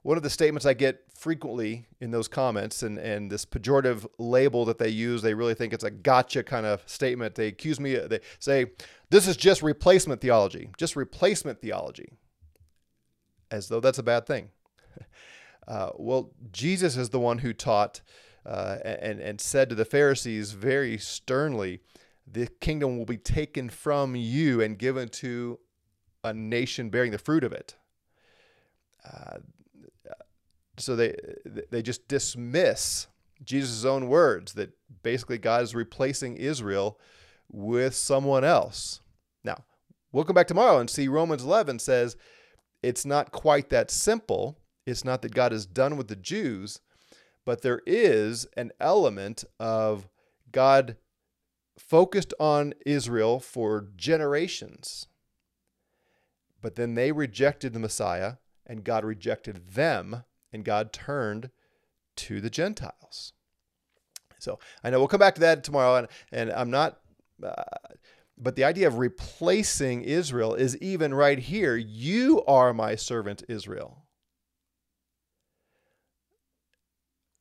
one 0.02 0.16
of 0.16 0.22
the 0.22 0.31
statements 0.31 0.66
I 0.66 0.74
get 0.74 1.05
frequently 1.14 1.87
in 2.00 2.11
those 2.11 2.26
comments 2.26 2.83
and, 2.83 2.98
and 2.98 3.31
this 3.31 3.44
pejorative 3.44 4.07
label 4.18 4.64
that 4.64 4.78
they 4.78 4.88
use, 4.88 5.22
they 5.22 5.35
really 5.35 5.55
think 5.55 5.72
it's 5.72 5.85
a 5.85 5.90
gotcha 5.90 6.42
kind 6.42 6.66
of 6.66 6.83
statement. 6.87 7.37
They 7.37 7.46
accuse 7.48 7.78
me, 7.78 7.94
they 7.94 8.20
say, 8.40 8.66
this 9.11 9.28
is 9.28 9.37
just 9.37 9.62
replacement 9.62 10.20
theology, 10.20 10.70
just 10.76 10.96
replacement 10.96 11.61
theology 11.61 12.14
as 13.52 13.68
though 13.68 13.81
that's 13.81 13.98
a 13.98 14.02
bad 14.02 14.26
thing. 14.26 14.48
Uh, 15.68 15.90
well, 15.94 16.33
Jesus 16.50 16.96
is 16.96 17.11
the 17.11 17.20
one 17.20 17.38
who 17.38 17.52
taught 17.52 18.00
uh, 18.44 18.78
and, 18.85 19.20
and 19.20 19.40
said 19.40 19.68
to 19.68 19.76
the 19.76 19.85
Pharisees 19.85 20.50
very 20.50 20.98
sternly, 20.98 21.78
The 22.26 22.48
kingdom 22.61 22.98
will 22.98 23.05
be 23.05 23.16
taken 23.16 23.68
from 23.68 24.16
you 24.16 24.61
and 24.61 24.76
given 24.76 25.09
to 25.11 25.61
a 26.24 26.35
nation 26.35 26.90
bearing 26.90 27.12
the 27.12 27.18
fruit 27.18 27.44
of 27.44 27.52
it. 27.52 27.76
Uh, 29.09 29.38
so 30.79 30.97
they 30.97 31.15
they 31.71 31.83
just 31.83 32.09
dismiss 32.09 33.07
Jesus' 33.45 33.85
own 33.85 34.09
words 34.09 34.55
that 34.55 34.71
basically 35.03 35.39
God 35.39 35.63
is 35.63 35.75
replacing 35.75 36.37
Israel 36.37 36.99
with 37.51 37.95
someone 37.95 38.45
else. 38.45 39.01
Now, 39.45 39.65
we'll 40.13 40.25
come 40.25 40.35
back 40.35 40.47
tomorrow 40.47 40.79
and 40.79 40.89
see 40.89 41.09
Romans 41.09 41.43
11 41.43 41.81
says 41.81 42.17
it's 42.83 43.05
not 43.05 43.33
quite 43.33 43.69
that 43.71 43.91
simple. 43.91 44.59
It's 44.87 45.05
not 45.05 45.23
that 45.23 45.35
God 45.35 45.53
is 45.53 45.67
done 45.67 45.97
with 45.97 46.09
the 46.09 46.17
Jews, 46.17 46.81
but 47.45 47.63
there 47.63 47.83
is 47.87 48.47
an 48.57 48.73
element 48.81 49.45
of 49.61 50.09
God 50.51 50.97
focused 51.79 52.35
on 52.41 52.75
Israel 52.85 53.41
for 53.41 53.89
generations. 53.97 55.07
But 56.61 56.77
then 56.77 56.95
they 56.95 57.13
rejected 57.13 57.73
the 57.73 57.81
Messiah, 57.81 58.35
and 58.67 58.85
God 58.85 59.05
rejected 59.05 59.71
them, 59.71 60.25
and 60.53 60.65
God 60.65 60.93
turned 60.93 61.51
to 62.17 62.41
the 62.41 62.51
Gentiles. 62.51 63.33
So 64.38 64.59
I 64.83 64.91
know 64.91 64.99
we'll 64.99 65.09
come 65.09 65.21
back 65.21 65.35
to 65.37 65.41
that 65.43 65.65
tomorrow, 65.65 65.97
and, 65.97 66.09
and 66.33 66.53
I'm 66.53 66.71
not. 66.71 66.99
Uh, 67.43 67.62
but 68.37 68.57
the 68.57 68.65
idea 68.65 68.88
of 68.88 68.99
replacing 68.99 70.03
Israel 70.03 70.55
is 70.55 70.77
even 70.79 71.15
right 71.15 71.38
here. 71.38 71.77
You 71.77 72.43
are 72.47 72.75
my 72.75 72.97
servant 72.97 73.45
Israel. 73.49 74.05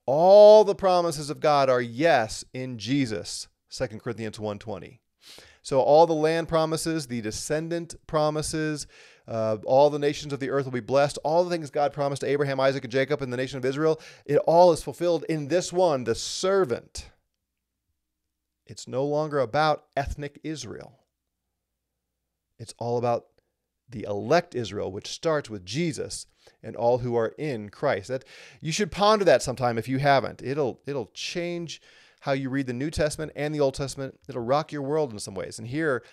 All 0.06 0.64
the 0.64 0.76
promises 0.76 1.30
of 1.30 1.40
God 1.40 1.70
are 1.70 1.82
yes 1.82 2.44
in 2.54 2.78
Jesus. 2.78 3.48
2 3.70 3.88
Corinthians 4.00 4.38
1:20. 4.38 5.00
So 5.64 5.80
all 5.80 6.06
the 6.08 6.14
land 6.14 6.48
promises, 6.48 7.08
the 7.08 7.22
descendant 7.22 7.96
promises, 8.08 8.88
uh, 9.28 9.58
all 9.66 9.90
the 9.90 10.00
nations 10.00 10.34
of 10.34 10.40
the 10.40 10.50
earth 10.50 10.66
will 10.66 10.72
be 10.72 10.80
blessed. 10.80 11.18
All 11.24 11.44
the 11.44 11.50
things 11.50 11.70
God 11.70 11.94
promised 11.94 12.22
to 12.22 12.28
Abraham, 12.28 12.60
Isaac, 12.60 12.84
and 12.84 12.92
Jacob 12.92 13.22
and 13.22 13.32
the 13.32 13.38
nation 13.38 13.58
of 13.58 13.66
Israel, 13.66 14.00
it 14.26 14.38
all 14.48 14.72
is 14.72 14.84
fulfilled 14.84 15.26
in 15.30 15.48
this 15.48 15.72
one, 15.72 16.04
the 16.04 16.16
servant. 16.16 17.10
It's 18.66 18.88
no 18.88 19.06
longer 19.06 19.40
about 19.40 19.86
ethnic 19.96 20.40
Israel. 20.44 21.00
It's 22.58 22.74
all 22.78 22.98
about 22.98 23.26
the 23.90 24.06
elect 24.08 24.56
Israel, 24.56 24.92
which 24.92 25.08
starts 25.08 25.50
with 25.50 25.66
Jesus 25.66 26.28
and 26.64 26.76
all 26.76 27.00
who 27.00 27.16
are 27.16 27.34
in 27.38 27.70
Christ. 27.70 28.08
That 28.08 28.24
you 28.62 28.72
should 28.72 28.92
ponder 28.92 29.26
that 29.26 29.44
sometime 29.44 29.78
if 29.78 29.88
you 29.88 30.00
haven't. 30.00 30.42
It'll 30.42 30.80
it'll 30.86 31.12
change 31.14 31.82
how 32.22 32.34
you 32.34 32.50
read 32.50 32.68
the 32.68 32.74
New 32.74 32.92
Testament 32.92 33.32
and 33.36 33.54
the 33.54 33.60
Old 33.60 33.74
Testament. 33.74 34.20
It'll 34.30 34.44
rock 34.44 34.72
your 34.72 34.84
world 34.84 35.12
in 35.12 35.20
some 35.20 35.34
ways. 35.34 35.58
And 35.58 35.68
here 35.68 36.04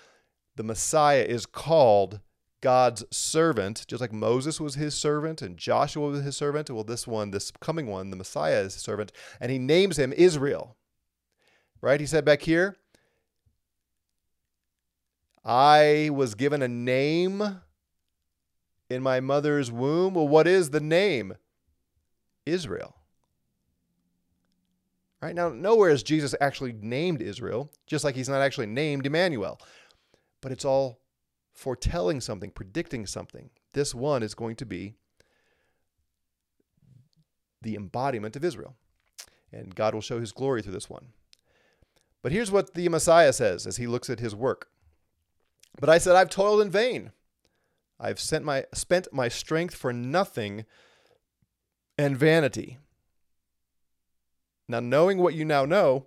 the 0.57 0.63
Messiah 0.63 1.23
is 1.23 1.47
called 1.47 2.21
God's 2.61 3.05
servant, 3.11 3.85
just 3.87 4.01
like 4.01 4.13
Moses 4.13 4.61
was 4.61 4.75
his 4.75 4.95
servant 4.95 5.43
and 5.43 5.57
Joshua 5.57 6.09
was 6.09 6.25
his 6.25 6.37
servant. 6.37 6.71
Well, 6.71 6.85
this 6.85 7.07
one, 7.07 7.31
this 7.31 7.53
coming 7.61 7.87
one, 7.87 8.11
the 8.11 8.17
Messiah 8.17 8.61
is 8.61 8.75
his 8.75 8.83
servant, 8.83 9.13
and 9.41 9.51
he 9.51 9.59
names 9.59 9.99
him 9.99 10.13
Israel 10.13 10.77
right? 11.81 12.01
He 12.01 12.07
said 12.07 12.25
back 12.25 12.43
here, 12.43 12.77
I 15.45 16.11
was 16.13 16.35
given 16.35 16.63
a 16.63 16.69
name 16.69 17.61
in 18.91 19.03
my 19.03 19.21
mother's 19.21 19.71
womb. 19.71 20.15
Well, 20.15 20.29
what 20.29 20.47
is 20.47 20.71
the 20.71 20.81
name? 20.81 21.35
Israel. 22.45 22.97
Right 25.21 25.35
now, 25.35 25.49
nowhere 25.49 25.91
is 25.91 26.03
Jesus 26.03 26.35
actually 26.41 26.73
named 26.73 27.21
Israel, 27.21 27.73
just 27.87 28.05
like 28.05 28.15
he's 28.15 28.29
not 28.29 28.41
actually 28.41 28.67
named 28.67 29.05
Emmanuel. 29.05 29.61
But 30.41 30.53
it's 30.53 30.65
all 30.65 31.01
foretelling 31.59 32.21
something, 32.21 32.53
predicting 32.53 33.05
something. 33.05 33.51
This 33.73 33.93
one 33.93 34.23
is 34.23 34.35
going 34.35 34.55
to 34.57 34.65
be 34.65 34.95
the 37.61 37.75
embodiment 37.75 38.37
of 38.37 38.45
Israel. 38.45 38.77
And 39.53 39.75
God 39.75 39.93
will 39.93 40.01
show 40.01 40.21
his 40.21 40.31
glory 40.31 40.63
through 40.63 40.75
this 40.75 40.89
one. 40.89 41.09
But 42.23 42.31
here's 42.31 42.53
what 42.53 42.75
the 42.75 42.89
Messiah 42.89 43.33
says 43.33 43.67
as 43.67 43.77
he 43.77 43.89
looks 43.89 44.09
at 44.09 44.21
his 44.21 44.37
work. 44.37 44.69
But 45.81 45.89
I 45.89 45.99
said, 45.99 46.15
I've 46.15 46.31
toiled 46.31 46.61
in 46.61 46.71
vain. 46.71 47.11
I've 47.99 48.21
sent 48.21 48.45
my, 48.45 48.67
spent 48.73 49.09
my 49.13 49.27
strength 49.27 49.75
for 49.75 49.93
nothing 49.93 50.65
and 51.99 52.17
vanity. 52.17 52.79
Now, 54.69 54.79
knowing 54.79 55.19
what 55.19 55.35
you 55.35 55.45
now 55.45 55.65
know, 55.65 56.07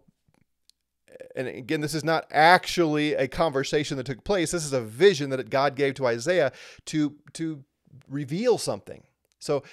and 1.36 1.48
again, 1.48 1.82
this 1.82 1.94
is 1.94 2.04
not 2.04 2.26
actually 2.32 3.14
a 3.14 3.28
conversation 3.28 3.98
that 3.98 4.06
took 4.06 4.24
place. 4.24 4.52
This 4.52 4.66
is 4.66 4.74
a 4.74 4.82
vision 4.82 5.30
that 5.32 5.50
God 5.50 5.76
gave 5.76 5.96
to 5.96 6.08
Isaiah 6.08 6.52
to, 6.86 7.16
to 7.34 7.64
reveal 8.10 8.58
something. 8.58 9.04
So 9.40 9.64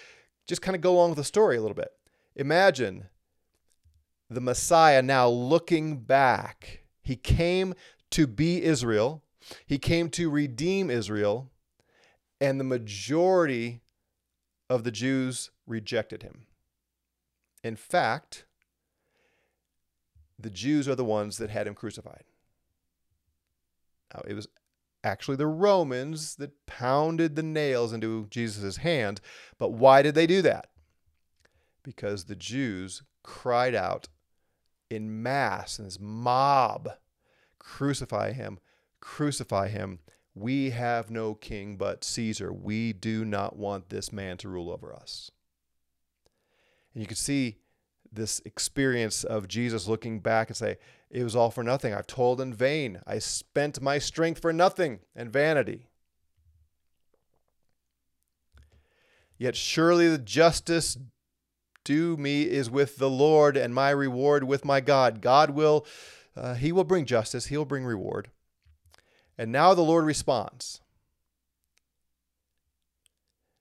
just 0.46 0.62
kind 0.62 0.74
of 0.74 0.80
go 0.80 0.94
along 0.94 1.10
with 1.10 1.18
the 1.18 1.24
story 1.24 1.56
a 1.56 1.60
little 1.60 1.74
bit. 1.74 1.92
Imagine 2.36 3.08
the 4.30 4.40
Messiah 4.40 5.02
now 5.02 5.28
looking 5.28 5.98
back. 5.98 6.84
He 7.02 7.16
came 7.16 7.74
to 8.10 8.26
be 8.26 8.62
Israel. 8.62 9.22
He 9.66 9.78
came 9.78 10.10
to 10.10 10.30
redeem 10.30 10.90
Israel, 10.90 11.50
and 12.40 12.60
the 12.60 12.64
majority 12.64 13.80
of 14.68 14.84
the 14.84 14.90
Jews 14.90 15.50
rejected 15.66 16.22
him. 16.22 16.46
In 17.64 17.76
fact, 17.76 18.44
the 20.38 20.50
Jews 20.50 20.88
are 20.88 20.94
the 20.94 21.04
ones 21.04 21.38
that 21.38 21.50
had 21.50 21.66
him 21.66 21.74
crucified. 21.74 22.24
Now, 24.14 24.22
it 24.26 24.34
was 24.34 24.48
actually 25.04 25.36
the 25.36 25.46
Romans 25.46 26.36
that 26.36 26.66
pounded 26.66 27.36
the 27.36 27.42
nails 27.42 27.92
into 27.92 28.26
Jesus' 28.30 28.78
hands. 28.78 29.20
But 29.58 29.72
why 29.72 30.02
did 30.02 30.14
they 30.14 30.26
do 30.26 30.42
that? 30.42 30.68
Because 31.82 32.24
the 32.24 32.36
Jews 32.36 33.02
cried 33.22 33.74
out 33.74 34.08
in 34.90 35.22
mass, 35.22 35.78
in 35.78 35.84
this 35.84 36.00
mob, 36.00 36.90
crucify 37.58 38.32
him, 38.32 38.58
crucify 39.00 39.68
him. 39.68 40.00
We 40.34 40.70
have 40.70 41.10
no 41.10 41.34
king 41.34 41.76
but 41.76 42.04
Caesar. 42.04 42.52
We 42.52 42.92
do 42.92 43.24
not 43.24 43.56
want 43.56 43.90
this 43.90 44.12
man 44.12 44.36
to 44.38 44.48
rule 44.48 44.70
over 44.70 44.94
us. 44.94 45.30
And 46.94 47.02
you 47.02 47.06
can 47.06 47.16
see 47.16 47.58
this 48.12 48.40
experience 48.44 49.24
of 49.24 49.48
Jesus 49.48 49.88
looking 49.88 50.20
back 50.20 50.48
and 50.48 50.56
say, 50.56 50.78
It 51.10 51.24
was 51.24 51.36
all 51.36 51.50
for 51.50 51.62
nothing. 51.62 51.94
I've 51.94 52.06
toiled 52.06 52.40
in 52.40 52.52
vain. 52.52 53.00
I 53.06 53.18
spent 53.18 53.80
my 53.80 53.98
strength 53.98 54.40
for 54.40 54.52
nothing 54.52 55.00
and 55.14 55.32
vanity. 55.32 55.88
Yet 59.38 59.54
surely 59.54 60.08
the 60.08 60.18
justice 60.18 60.98
due 61.84 62.16
me 62.16 62.42
is 62.42 62.70
with 62.70 62.96
the 62.98 63.08
Lord, 63.08 63.56
and 63.56 63.74
my 63.74 63.90
reward 63.90 64.44
with 64.44 64.64
my 64.64 64.80
God. 64.80 65.22
God 65.22 65.50
will, 65.50 65.86
uh, 66.36 66.54
He 66.54 66.72
will 66.72 66.84
bring 66.84 67.06
justice, 67.06 67.46
He 67.46 67.56
will 67.56 67.64
bring 67.64 67.84
reward. 67.84 68.30
And 69.38 69.52
now 69.52 69.72
the 69.72 69.82
Lord 69.82 70.04
responds. 70.04 70.80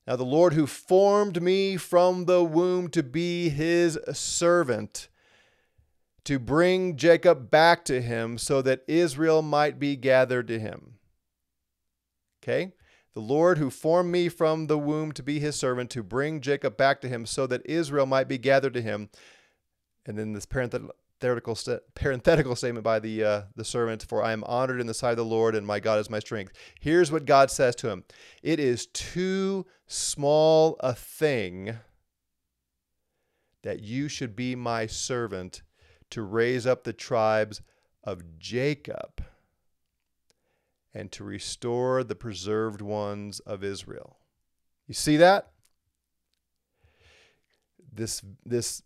Now, 0.08 0.16
the 0.16 0.24
Lord 0.24 0.54
who 0.54 0.66
formed 0.66 1.42
me 1.42 1.76
from 1.76 2.26
the 2.26 2.42
womb 2.42 2.88
to 2.92 3.04
be 3.04 3.50
his 3.50 4.00
servant, 4.14 5.10
to 6.24 6.40
bring 6.40 6.96
Jacob 6.96 7.52
back 7.52 7.84
to 7.86 8.02
him 8.02 8.38
so 8.38 8.62
that 8.62 8.86
Israel 8.88 9.42
might 9.42 9.80
be 9.80 9.98
gathered 9.98 10.48
to 10.48 10.60
him. 10.60 10.94
Okay? 12.42 12.72
The 13.14 13.20
Lord 13.20 13.58
who 13.58 13.70
formed 13.70 14.12
me 14.12 14.30
from 14.30 14.68
the 14.68 14.78
womb 14.78 15.12
to 15.12 15.24
be 15.24 15.40
his 15.40 15.58
servant, 15.58 15.90
to 15.90 16.04
bring 16.04 16.40
Jacob 16.40 16.78
back 16.78 17.02
to 17.02 17.10
him 17.10 17.26
so 17.26 17.46
that 17.48 17.66
Israel 17.66 18.06
might 18.06 18.30
be 18.30 18.38
gathered 18.38 18.76
to 18.76 18.82
him. 18.82 19.10
And 20.06 20.18
then 20.18 20.32
this 20.32 20.46
parenthetical, 20.46 20.96
parenthetical, 21.20 21.58
parenthetical 21.96 22.56
statement 22.56 22.84
by 22.84 23.00
the 23.00 23.24
uh, 23.24 23.42
the 23.56 23.66
servant, 23.66 24.04
for 24.04 24.24
I 24.24 24.32
am 24.32 24.44
honored 24.44 24.80
in 24.80 24.88
the 24.88 24.94
sight 24.94 25.12
of 25.12 25.18
the 25.18 25.26
Lord, 25.26 25.56
and 25.56 25.66
my 25.66 25.80
God 25.80 26.00
is 26.00 26.10
my 26.10 26.20
strength. 26.20 26.54
Here's 26.80 27.12
what 27.12 27.26
God 27.26 27.52
says 27.52 27.76
to 27.78 27.90
him: 27.90 28.04
It 28.44 28.60
is 28.60 28.88
too 28.88 29.66
small 29.88 30.76
a 30.80 30.94
thing 30.94 31.78
that 33.64 33.82
you 33.82 34.08
should 34.08 34.36
be 34.36 34.56
my 34.56 34.86
servant 34.88 35.62
to 36.10 36.22
raise 36.22 36.66
up 36.66 36.84
the 36.84 36.94
tribes 36.94 37.62
of 38.04 38.40
Jacob 38.40 39.24
and 40.94 41.12
to 41.12 41.24
restore 41.24 42.04
the 42.04 42.16
preserved 42.16 42.82
ones 42.82 43.40
of 43.42 43.64
Israel. 43.64 44.18
You 44.88 44.94
see 44.94 45.18
that? 45.18 45.52
This 47.92 48.22
this 48.46 48.84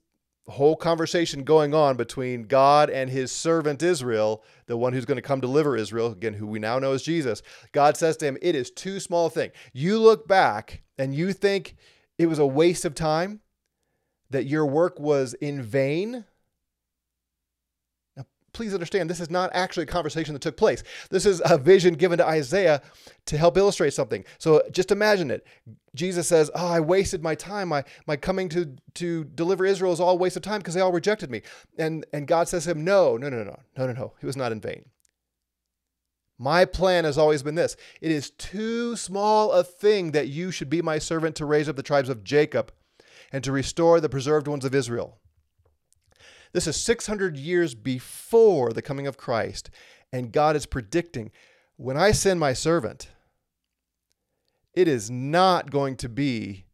whole 0.51 0.75
conversation 0.77 1.43
going 1.43 1.73
on 1.73 1.97
between 1.97 2.43
God 2.43 2.89
and 2.91 3.09
his 3.09 3.31
servant 3.31 3.83
Israel, 3.83 4.43
the 4.67 4.77
one 4.77 4.93
who's 4.93 5.05
going 5.05 5.17
to 5.17 5.23
come 5.23 5.41
deliver 5.41 5.77
Israel, 5.77 6.11
again, 6.11 6.35
who 6.35 6.47
we 6.47 6.59
now 6.59 6.79
know 6.79 6.93
is 6.93 7.03
Jesus. 7.03 7.41
God 7.73 7.97
says 7.97 8.17
to 8.17 8.27
him, 8.27 8.37
It 8.41 8.55
is 8.55 8.71
too 8.71 8.99
small 8.99 9.27
a 9.27 9.31
thing. 9.31 9.51
You 9.73 9.99
look 9.99 10.27
back 10.27 10.83
and 10.97 11.15
you 11.15 11.33
think 11.33 11.75
it 12.19 12.27
was 12.27 12.39
a 12.39 12.47
waste 12.47 12.85
of 12.85 12.95
time, 12.95 13.41
that 14.31 14.45
your 14.45 14.65
work 14.65 14.99
was 14.99 15.33
in 15.35 15.61
vain 15.63 16.25
Now, 18.17 18.25
please 18.53 18.73
understand 18.73 19.09
this 19.09 19.19
is 19.19 19.29
not 19.31 19.51
actually 19.53 19.83
a 19.83 19.87
conversation 19.87 20.33
that 20.33 20.41
took 20.41 20.57
place. 20.57 20.83
This 21.09 21.25
is 21.25 21.41
a 21.45 21.57
vision 21.57 21.95
given 21.95 22.17
to 22.19 22.27
Isaiah 22.27 22.81
to 23.27 23.37
help 23.37 23.57
illustrate 23.57 23.93
something. 23.93 24.25
So 24.37 24.63
just 24.71 24.91
imagine 24.91 25.31
it. 25.31 25.45
Jesus 25.93 26.27
says, 26.27 26.49
"Oh, 26.55 26.67
I 26.67 26.79
wasted 26.79 27.21
my 27.21 27.35
time. 27.35 27.69
My 27.69 27.83
my 28.07 28.15
coming 28.15 28.49
to 28.49 28.75
to 28.95 29.23
deliver 29.25 29.65
Israel 29.65 29.91
is 29.91 29.99
all 29.99 30.17
waste 30.17 30.37
of 30.37 30.43
time 30.43 30.59
because 30.59 30.73
they 30.73 30.81
all 30.81 30.91
rejected 30.91 31.29
me." 31.29 31.41
And 31.77 32.05
and 32.13 32.27
God 32.27 32.47
says 32.47 32.63
to 32.63 32.71
him, 32.71 32.83
"No, 32.83 33.17
no, 33.17 33.29
no, 33.29 33.43
no, 33.43 33.59
no, 33.77 33.87
no, 33.87 33.93
no. 33.93 34.13
It 34.21 34.25
was 34.25 34.37
not 34.37 34.51
in 34.51 34.61
vain." 34.61 34.85
My 36.37 36.65
plan 36.65 37.03
has 37.03 37.17
always 37.19 37.43
been 37.43 37.55
this 37.55 37.75
it 37.99 38.09
is 38.09 38.31
too 38.31 38.95
small 38.95 39.51
a 39.51 39.63
thing 39.63 40.11
that 40.11 40.27
you 40.27 40.49
should 40.49 40.69
be 40.69 40.81
my 40.81 40.97
servant 40.97 41.35
to 41.35 41.45
raise 41.45 41.69
up 41.69 41.75
the 41.75 41.83
tribes 41.83 42.09
of 42.09 42.23
Jacob 42.23 42.71
and 43.31 43.43
to 43.43 43.51
restore 43.51 43.99
the 43.99 44.09
preserved 44.09 44.47
ones 44.47 44.65
of 44.65 44.73
Israel. 44.73 45.19
This 46.53 46.67
is 46.67 46.75
600 46.75 47.37
years 47.37 47.75
before 47.75 48.73
the 48.73 48.81
coming 48.81 49.07
of 49.07 49.17
Christ. 49.17 49.69
And 50.11 50.33
God 50.33 50.55
is 50.55 50.65
predicting 50.65 51.31
when 51.77 51.95
I 51.95 52.11
send 52.11 52.39
my 52.39 52.53
servant, 52.53 53.09
it 54.73 54.87
is 54.87 55.09
not 55.09 55.71
going 55.71 55.97
to 55.97 56.09
be 56.09 56.65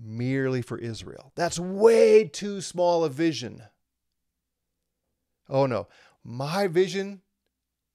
merely 0.00 0.62
for 0.62 0.78
Israel. 0.78 1.32
That's 1.34 1.58
way 1.58 2.24
too 2.24 2.60
small 2.60 3.04
a 3.04 3.08
vision. 3.08 3.62
Oh 5.48 5.66
no, 5.66 5.88
my 6.22 6.66
vision 6.66 7.22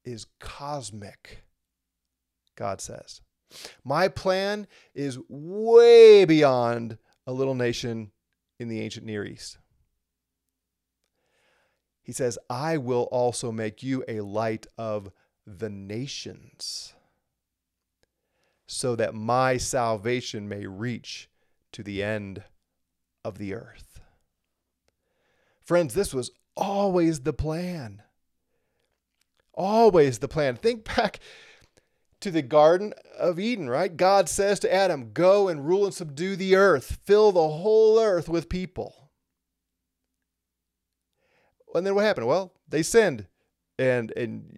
is 0.03 0.27
cosmic, 0.39 1.43
God 2.55 2.81
says. 2.81 3.21
My 3.83 4.07
plan 4.07 4.67
is 4.93 5.19
way 5.27 6.25
beyond 6.25 6.97
a 7.25 7.33
little 7.33 7.55
nation 7.55 8.11
in 8.59 8.69
the 8.69 8.81
ancient 8.81 9.05
Near 9.05 9.25
East. 9.25 9.57
He 12.01 12.11
says, 12.11 12.37
I 12.49 12.77
will 12.77 13.03
also 13.11 13.51
make 13.51 13.83
you 13.83 14.03
a 14.07 14.21
light 14.21 14.67
of 14.77 15.11
the 15.45 15.69
nations, 15.69 16.93
so 18.71 18.95
that 18.95 19.15
my 19.15 19.57
salvation 19.57 20.47
may 20.47 20.67
reach 20.67 21.27
to 21.71 21.81
the 21.81 22.03
end 22.03 22.43
of 23.25 23.39
the 23.39 23.55
earth. 23.55 23.99
Friends, 25.63 25.95
this 25.95 26.13
was 26.13 26.29
always 26.55 27.21
the 27.21 27.33
plan. 27.33 28.03
Always 29.55 30.19
the 30.19 30.27
plan. 30.27 30.55
Think 30.55 30.83
back 30.95 31.19
to 32.19 32.29
the 32.29 32.43
Garden 32.43 32.93
of 33.17 33.39
Eden, 33.39 33.71
right? 33.71 33.97
God 33.97 34.29
says 34.29 34.59
to 34.59 34.71
Adam, 34.71 35.13
Go 35.13 35.47
and 35.47 35.67
rule 35.67 35.85
and 35.85 35.93
subdue 35.93 36.35
the 36.35 36.55
earth, 36.55 36.99
fill 37.03 37.31
the 37.31 37.47
whole 37.47 37.99
earth 37.99 38.29
with 38.29 38.49
people. 38.49 39.09
And 41.73 41.87
then 41.87 41.95
what 41.95 42.05
happened? 42.05 42.27
Well, 42.27 42.53
they 42.67 42.83
sinned, 42.83 43.25
and 43.79 44.11
and 44.11 44.57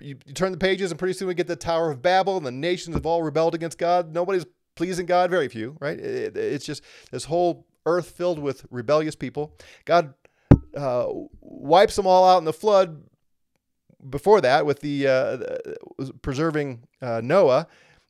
you, 0.00 0.16
you 0.26 0.34
turn 0.34 0.52
the 0.52 0.58
pages, 0.58 0.90
and 0.90 0.98
pretty 0.98 1.14
soon 1.14 1.28
we 1.28 1.34
get 1.34 1.46
the 1.46 1.56
Tower 1.56 1.90
of 1.90 2.02
Babel, 2.02 2.36
and 2.36 2.46
the 2.46 2.52
nations 2.52 2.94
have 2.94 3.06
all 3.06 3.22
rebelled 3.22 3.54
against 3.54 3.78
God. 3.78 4.12
Nobody's 4.12 4.46
pleasing 4.74 5.06
God, 5.06 5.30
very 5.30 5.48
few, 5.48 5.76
right? 5.80 5.98
It, 5.98 6.36
it's 6.36 6.64
just 6.64 6.82
this 7.10 7.24
whole 7.24 7.66
earth 7.86 8.10
filled 8.10 8.38
with 8.38 8.66
rebellious 8.70 9.14
people. 9.14 9.54
God 9.84 10.14
uh, 10.76 11.06
wipes 11.40 11.96
them 11.96 12.06
all 12.06 12.28
out 12.28 12.38
in 12.38 12.44
the 12.44 12.52
flood. 12.52 13.02
Before 14.08 14.40
that, 14.40 14.64
with 14.64 14.78
the 14.78 15.08
uh, 15.08 15.38
preserving 16.22 16.84
uh, 17.02 17.20
Noah, 17.22 17.66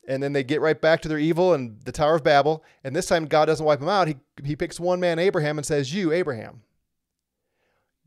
and 0.07 0.23
then 0.23 0.35
they 0.35 0.45
get 0.45 0.61
right 0.61 0.79
back 0.79 1.01
to 1.01 1.09
their 1.09 1.19
evil 1.19 1.55
and 1.55 1.81
the 1.85 1.93
Tower 1.93 2.17
of 2.17 2.23
Babel. 2.25 2.63
And 2.85 2.95
this 2.95 3.07
time, 3.07 3.25
God 3.25 3.47
doesn't 3.47 3.65
wipe 3.65 3.81
them 3.81 3.89
out. 3.89 4.07
He 4.07 4.17
he 4.45 4.55
picks 4.55 4.79
one 4.79 5.01
man, 5.01 5.19
Abraham, 5.19 5.57
and 5.57 5.67
says, 5.67 5.95
"You, 5.95 6.13
Abraham." 6.13 6.63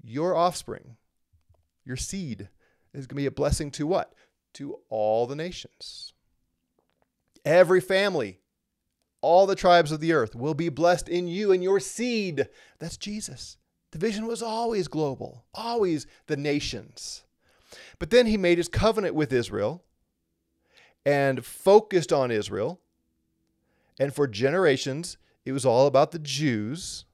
your 0.03 0.35
offspring, 0.35 0.97
your 1.85 1.97
seed, 1.97 2.49
is 2.93 3.07
going 3.07 3.15
to 3.15 3.21
be 3.21 3.25
a 3.25 3.31
blessing 3.31 3.71
to 3.71 3.87
what? 3.87 4.13
To 4.55 4.79
all 4.89 5.27
the 5.27 5.35
nations. 5.35 6.13
Every 7.45 7.81
family, 7.81 8.39
all 9.21 9.45
the 9.45 9.55
tribes 9.55 9.91
of 9.91 9.99
the 9.99 10.13
earth 10.13 10.35
will 10.35 10.53
be 10.53 10.69
blessed 10.69 11.09
in 11.09 11.27
you 11.27 11.51
and 11.51 11.63
your 11.63 11.79
seed. 11.79 12.49
That's 12.79 12.97
Jesus. 12.97 13.57
The 13.91 13.99
vision 13.99 14.25
was 14.25 14.41
always 14.41 14.87
global, 14.87 15.45
always 15.53 16.07
the 16.27 16.37
nations. 16.37 17.23
But 17.99 18.09
then 18.09 18.25
he 18.25 18.37
made 18.37 18.57
his 18.57 18.67
covenant 18.67 19.15
with 19.15 19.33
Israel 19.33 19.83
and 21.05 21.45
focused 21.45 22.13
on 22.13 22.31
Israel. 22.31 22.79
And 23.99 24.13
for 24.13 24.27
generations, 24.27 25.17
it 25.45 25.51
was 25.51 25.65
all 25.65 25.87
about 25.87 26.11
the 26.11 26.19
Jews. 26.19 27.05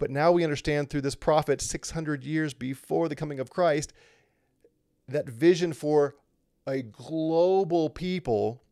But 0.00 0.10
now 0.10 0.32
we 0.32 0.44
understand 0.44 0.88
through 0.88 1.02
this 1.02 1.14
prophet 1.14 1.60
600 1.60 2.24
years 2.24 2.54
before 2.54 3.06
the 3.06 3.14
coming 3.14 3.38
of 3.38 3.50
Christ 3.50 3.92
that 5.06 5.28
vision 5.28 5.74
for 5.74 6.16
a 6.66 6.80
global 6.80 7.90
people 7.90 8.62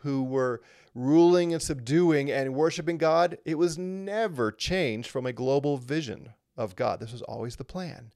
who 0.00 0.24
were 0.24 0.62
ruling 0.94 1.52
and 1.52 1.62
subduing 1.62 2.30
and 2.30 2.54
worshiping 2.54 2.96
God, 2.96 3.36
it 3.44 3.58
was 3.58 3.76
never 3.76 4.50
changed 4.50 5.10
from 5.10 5.26
a 5.26 5.32
global 5.32 5.76
vision 5.76 6.30
of 6.56 6.74
God. 6.74 7.00
This 7.00 7.12
was 7.12 7.22
always 7.22 7.56
the 7.56 7.64
plan. 7.64 8.10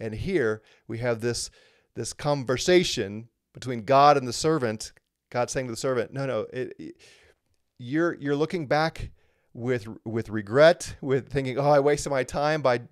And 0.00 0.12
here 0.12 0.62
we 0.88 0.98
have 0.98 1.20
this 1.20 1.48
this 1.94 2.12
conversation 2.12 3.28
between 3.52 3.84
God 3.84 4.16
and 4.16 4.26
the 4.26 4.32
servant, 4.32 4.92
God 5.30 5.48
saying 5.48 5.66
to 5.66 5.72
the 5.72 5.76
servant, 5.76 6.12
"No, 6.12 6.26
no, 6.26 6.40
it, 6.52 6.74
it, 6.76 6.96
you're 7.78 8.14
you're 8.14 8.36
looking 8.36 8.66
back 8.66 9.10
with 9.52 9.86
with 10.04 10.28
regret, 10.28 10.96
with 11.00 11.28
thinking, 11.30 11.58
"Oh, 11.58 11.70
I 11.70 11.80
wasted 11.80 12.10
my 12.10 12.24
time 12.24 12.62
by 12.62 12.82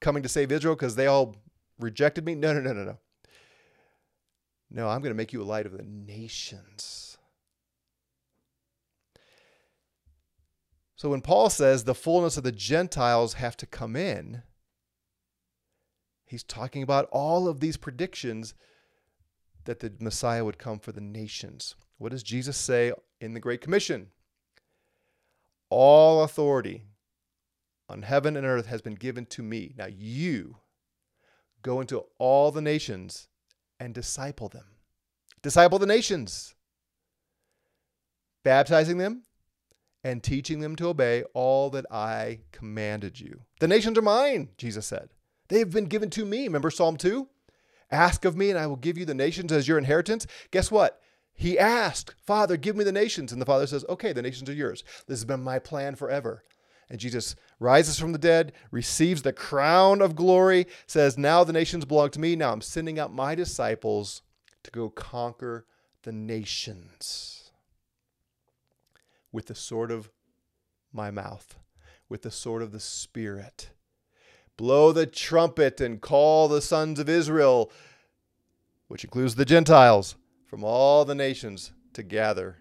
coming 0.00 0.22
to 0.22 0.28
save 0.28 0.52
Israel 0.52 0.74
because 0.74 0.96
they 0.96 1.06
all 1.06 1.36
rejected 1.78 2.24
me." 2.24 2.34
No, 2.34 2.52
no, 2.52 2.60
no, 2.60 2.72
no, 2.72 2.84
no. 2.84 2.98
No, 4.70 4.88
I'm 4.88 5.00
going 5.00 5.12
to 5.12 5.16
make 5.16 5.32
you 5.32 5.42
a 5.42 5.44
light 5.44 5.66
of 5.66 5.72
the 5.72 5.82
nations. 5.82 7.16
So 10.94 11.10
when 11.10 11.22
Paul 11.22 11.48
says 11.48 11.84
the 11.84 11.94
fullness 11.94 12.36
of 12.36 12.42
the 12.42 12.52
Gentiles 12.52 13.34
have 13.34 13.56
to 13.58 13.66
come 13.66 13.94
in, 13.94 14.42
he's 16.26 16.42
talking 16.42 16.82
about 16.82 17.08
all 17.12 17.46
of 17.46 17.60
these 17.60 17.76
predictions 17.76 18.54
that 19.64 19.80
the 19.80 19.92
Messiah 20.00 20.44
would 20.44 20.58
come 20.58 20.80
for 20.80 20.92
the 20.92 21.00
nations. 21.00 21.76
What 21.98 22.10
does 22.10 22.22
Jesus 22.22 22.56
say 22.56 22.92
in 23.20 23.32
the 23.32 23.40
Great 23.40 23.60
Commission? 23.60 24.08
All 25.70 26.22
authority 26.22 26.84
on 27.88 28.02
heaven 28.02 28.36
and 28.36 28.46
earth 28.46 28.66
has 28.66 28.82
been 28.82 28.94
given 28.94 29.26
to 29.26 29.42
me. 29.42 29.74
Now 29.76 29.86
you 29.86 30.56
go 31.62 31.80
into 31.80 32.04
all 32.18 32.50
the 32.50 32.62
nations 32.62 33.28
and 33.80 33.94
disciple 33.94 34.48
them. 34.48 34.64
Disciple 35.42 35.78
the 35.78 35.86
nations, 35.86 36.54
baptizing 38.44 38.98
them 38.98 39.22
and 40.02 40.22
teaching 40.22 40.60
them 40.60 40.74
to 40.76 40.88
obey 40.88 41.22
all 41.34 41.70
that 41.70 41.86
I 41.90 42.40
commanded 42.52 43.20
you. 43.20 43.42
The 43.60 43.68
nations 43.68 43.98
are 43.98 44.02
mine, 44.02 44.48
Jesus 44.56 44.86
said. 44.86 45.10
They 45.48 45.60
have 45.60 45.70
been 45.70 45.86
given 45.86 46.10
to 46.10 46.24
me. 46.24 46.44
Remember 46.44 46.70
Psalm 46.70 46.96
2? 46.96 47.28
Ask 47.90 48.24
of 48.24 48.36
me, 48.36 48.50
and 48.50 48.58
I 48.58 48.66
will 48.66 48.76
give 48.76 48.98
you 48.98 49.04
the 49.04 49.14
nations 49.14 49.50
as 49.50 49.66
your 49.66 49.78
inheritance. 49.78 50.26
Guess 50.50 50.70
what? 50.70 51.00
He 51.38 51.56
asked, 51.56 52.16
Father, 52.26 52.56
give 52.56 52.74
me 52.74 52.82
the 52.82 52.90
nations. 52.90 53.30
And 53.30 53.40
the 53.40 53.46
Father 53.46 53.68
says, 53.68 53.84
Okay, 53.88 54.12
the 54.12 54.22
nations 54.22 54.50
are 54.50 54.54
yours. 54.54 54.82
This 55.06 55.20
has 55.20 55.24
been 55.24 55.40
my 55.40 55.60
plan 55.60 55.94
forever. 55.94 56.42
And 56.90 56.98
Jesus 56.98 57.36
rises 57.60 57.96
from 57.96 58.10
the 58.10 58.18
dead, 58.18 58.52
receives 58.72 59.22
the 59.22 59.32
crown 59.32 60.02
of 60.02 60.16
glory, 60.16 60.66
says, 60.88 61.16
Now 61.16 61.44
the 61.44 61.52
nations 61.52 61.84
belong 61.84 62.10
to 62.10 62.20
me. 62.20 62.34
Now 62.34 62.52
I'm 62.52 62.60
sending 62.60 62.98
out 62.98 63.14
my 63.14 63.36
disciples 63.36 64.22
to 64.64 64.72
go 64.72 64.90
conquer 64.90 65.64
the 66.02 66.10
nations 66.10 67.52
with 69.30 69.46
the 69.46 69.54
sword 69.54 69.92
of 69.92 70.10
my 70.92 71.12
mouth, 71.12 71.56
with 72.08 72.22
the 72.22 72.32
sword 72.32 72.62
of 72.62 72.72
the 72.72 72.80
Spirit. 72.80 73.70
Blow 74.56 74.90
the 74.90 75.06
trumpet 75.06 75.80
and 75.80 76.00
call 76.00 76.48
the 76.48 76.60
sons 76.60 76.98
of 76.98 77.08
Israel, 77.08 77.70
which 78.88 79.04
includes 79.04 79.36
the 79.36 79.44
Gentiles, 79.44 80.16
from 80.48 80.64
all 80.64 81.04
the 81.04 81.14
nations 81.14 81.72
to 81.92 82.02
gather 82.02 82.56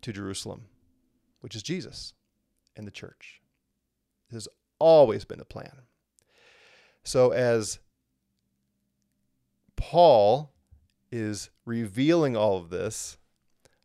to 0.00 0.12
Jerusalem, 0.12 0.66
which 1.40 1.54
is 1.54 1.62
Jesus 1.62 2.14
and 2.76 2.86
the 2.86 2.92
church. 2.92 3.42
This 4.30 4.44
has 4.44 4.48
always 4.78 5.24
been 5.24 5.40
the 5.40 5.44
plan. 5.44 5.82
So, 7.02 7.30
as 7.30 7.80
Paul 9.76 10.52
is 11.10 11.50
revealing 11.64 12.36
all 12.36 12.56
of 12.56 12.70
this, 12.70 13.18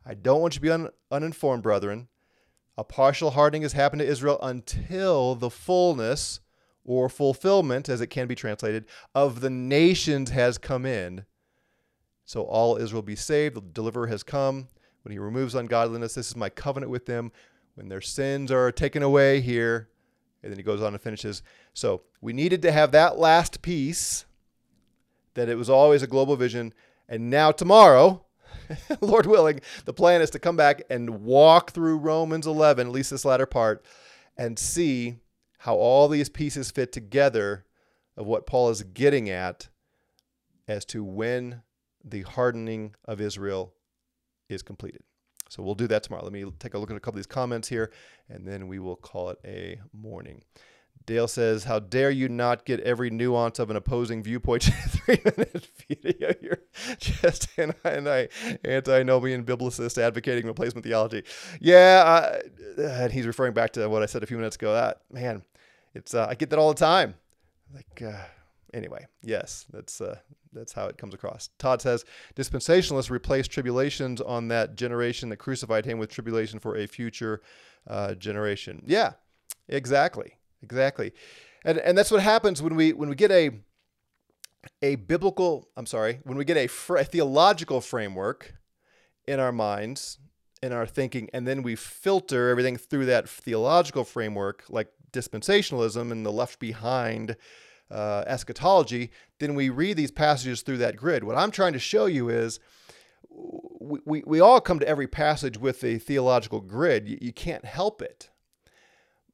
I 0.04 0.14
don't 0.14 0.40
want 0.40 0.54
you 0.54 0.60
to 0.60 0.62
be 0.62 0.70
un- 0.70 0.90
uninformed, 1.10 1.64
brethren. 1.64 2.08
A 2.78 2.84
partial 2.84 3.32
hardening 3.32 3.62
has 3.62 3.72
happened 3.72 4.00
to 4.00 4.06
Israel 4.06 4.38
until 4.40 5.34
the 5.34 5.50
fullness 5.50 6.40
or 6.84 7.08
fulfillment, 7.08 7.88
as 7.88 8.00
it 8.00 8.08
can 8.08 8.28
be 8.28 8.36
translated, 8.36 8.84
of 9.14 9.40
the 9.40 9.50
nations 9.50 10.30
has 10.30 10.56
come 10.56 10.86
in. 10.86 11.24
So 12.26 12.42
all 12.42 12.76
Israel 12.76 13.02
be 13.02 13.16
saved. 13.16 13.54
The 13.54 13.60
deliverer 13.62 14.08
has 14.08 14.22
come. 14.22 14.68
When 15.02 15.12
he 15.12 15.18
removes 15.18 15.54
ungodliness, 15.54 16.14
this 16.14 16.28
is 16.28 16.36
my 16.36 16.50
covenant 16.50 16.90
with 16.90 17.06
them. 17.06 17.32
When 17.76 17.88
their 17.88 18.00
sins 18.00 18.50
are 18.50 18.72
taken 18.72 19.02
away 19.02 19.40
here, 19.40 19.88
and 20.42 20.50
then 20.50 20.58
he 20.58 20.64
goes 20.64 20.82
on 20.82 20.92
and 20.92 21.00
finishes. 21.00 21.42
So 21.72 22.02
we 22.20 22.32
needed 22.32 22.62
to 22.62 22.72
have 22.72 22.92
that 22.92 23.18
last 23.18 23.62
piece 23.62 24.26
that 25.34 25.48
it 25.48 25.56
was 25.56 25.70
always 25.70 26.02
a 26.02 26.06
global 26.06 26.36
vision. 26.36 26.74
And 27.08 27.30
now, 27.30 27.52
tomorrow, 27.52 28.24
Lord 29.00 29.26
willing, 29.26 29.60
the 29.84 29.92
plan 29.92 30.20
is 30.20 30.30
to 30.30 30.38
come 30.38 30.56
back 30.56 30.82
and 30.90 31.22
walk 31.22 31.70
through 31.70 31.98
Romans 31.98 32.46
11, 32.46 32.88
at 32.88 32.92
least 32.92 33.10
this 33.10 33.24
latter 33.24 33.46
part, 33.46 33.84
and 34.36 34.58
see 34.58 35.18
how 35.58 35.76
all 35.76 36.08
these 36.08 36.28
pieces 36.28 36.70
fit 36.70 36.90
together 36.92 37.64
of 38.16 38.26
what 38.26 38.46
Paul 38.46 38.70
is 38.70 38.82
getting 38.82 39.30
at 39.30 39.68
as 40.66 40.84
to 40.86 41.04
when 41.04 41.62
the 42.06 42.22
hardening 42.22 42.94
of 43.04 43.20
Israel 43.20 43.74
is 44.48 44.62
completed. 44.62 45.02
So 45.48 45.62
we'll 45.62 45.74
do 45.74 45.86
that 45.88 46.02
tomorrow. 46.02 46.24
Let 46.24 46.32
me 46.32 46.44
take 46.58 46.74
a 46.74 46.78
look 46.78 46.90
at 46.90 46.96
a 46.96 47.00
couple 47.00 47.18
of 47.18 47.24
these 47.24 47.26
comments 47.26 47.68
here, 47.68 47.92
and 48.28 48.46
then 48.46 48.68
we 48.68 48.78
will 48.78 48.96
call 48.96 49.30
it 49.30 49.38
a 49.44 49.80
morning. 49.92 50.42
Dale 51.04 51.28
says, 51.28 51.64
How 51.64 51.78
dare 51.78 52.10
you 52.10 52.28
not 52.28 52.64
get 52.64 52.80
every 52.80 53.10
nuance 53.10 53.60
of 53.60 53.70
an 53.70 53.76
opposing 53.76 54.22
viewpoint 54.22 54.68
in 54.68 54.74
a 54.74 54.88
three 54.88 55.20
minute 55.24 55.68
video? 55.88 56.34
You're 56.40 56.62
just 56.98 57.48
an 57.58 57.74
anti 57.84 58.26
antinomian 58.64 59.44
biblicist 59.44 59.98
advocating 59.98 60.46
replacement 60.46 60.84
theology. 60.84 61.22
Yeah, 61.60 62.02
uh, 62.76 62.82
and 62.82 63.12
he's 63.12 63.26
referring 63.26 63.52
back 63.52 63.72
to 63.74 63.88
what 63.88 64.02
I 64.02 64.06
said 64.06 64.22
a 64.22 64.26
few 64.26 64.36
minutes 64.36 64.56
ago. 64.56 64.72
That, 64.72 65.02
man, 65.12 65.42
it's 65.94 66.12
uh, 66.12 66.26
I 66.28 66.34
get 66.34 66.50
that 66.50 66.58
all 66.58 66.70
the 66.70 66.80
time. 66.80 67.14
Like 67.72 68.02
uh, 68.02 68.24
anyway, 68.74 69.06
yes, 69.22 69.66
that's 69.72 70.00
uh, 70.00 70.18
that's 70.52 70.72
how 70.72 70.86
it 70.86 70.98
comes 70.98 71.14
across. 71.14 71.50
Todd 71.58 71.82
says 71.82 72.04
dispensationalists 72.34 73.10
replace 73.10 73.48
tribulations 73.48 74.20
on 74.20 74.48
that 74.48 74.76
generation 74.76 75.28
that 75.30 75.36
crucified 75.36 75.84
him 75.84 75.98
with 75.98 76.10
tribulation 76.10 76.58
for 76.58 76.76
a 76.76 76.86
future 76.86 77.42
uh, 77.86 78.14
generation. 78.14 78.82
Yeah, 78.86 79.12
exactly, 79.68 80.34
exactly, 80.62 81.12
and 81.64 81.78
and 81.78 81.96
that's 81.96 82.10
what 82.10 82.22
happens 82.22 82.62
when 82.62 82.76
we 82.76 82.92
when 82.92 83.08
we 83.08 83.14
get 83.14 83.30
a 83.30 83.50
a 84.82 84.96
biblical. 84.96 85.68
I'm 85.76 85.86
sorry, 85.86 86.20
when 86.24 86.36
we 86.36 86.44
get 86.44 86.56
a, 86.56 86.66
fr- 86.66 86.98
a 86.98 87.04
theological 87.04 87.80
framework 87.80 88.54
in 89.26 89.40
our 89.40 89.52
minds 89.52 90.18
in 90.62 90.72
our 90.72 90.86
thinking 90.86 91.28
and 91.32 91.46
then 91.46 91.62
we 91.62 91.76
filter 91.76 92.48
everything 92.48 92.76
through 92.76 93.06
that 93.06 93.28
theological 93.28 94.04
framework 94.04 94.64
like 94.68 94.88
dispensationalism 95.12 96.10
and 96.10 96.24
the 96.24 96.32
left 96.32 96.58
behind 96.58 97.36
uh, 97.90 98.24
eschatology, 98.26 99.10
then 99.38 99.54
we 99.54 99.68
read 99.68 99.96
these 99.96 100.10
passages 100.10 100.62
through 100.62 100.78
that 100.78 100.96
grid. 100.96 101.24
What 101.24 101.36
I'm 101.36 101.50
trying 101.50 101.72
to 101.74 101.78
show 101.78 102.06
you 102.06 102.28
is 102.28 102.58
we, 103.28 104.00
we, 104.04 104.22
we 104.26 104.40
all 104.40 104.60
come 104.60 104.78
to 104.78 104.88
every 104.88 105.06
passage 105.06 105.58
with 105.58 105.82
a 105.84 105.98
theological 105.98 106.60
grid. 106.60 107.08
You, 107.08 107.18
you 107.20 107.32
can't 107.32 107.64
help 107.64 108.02
it. 108.02 108.30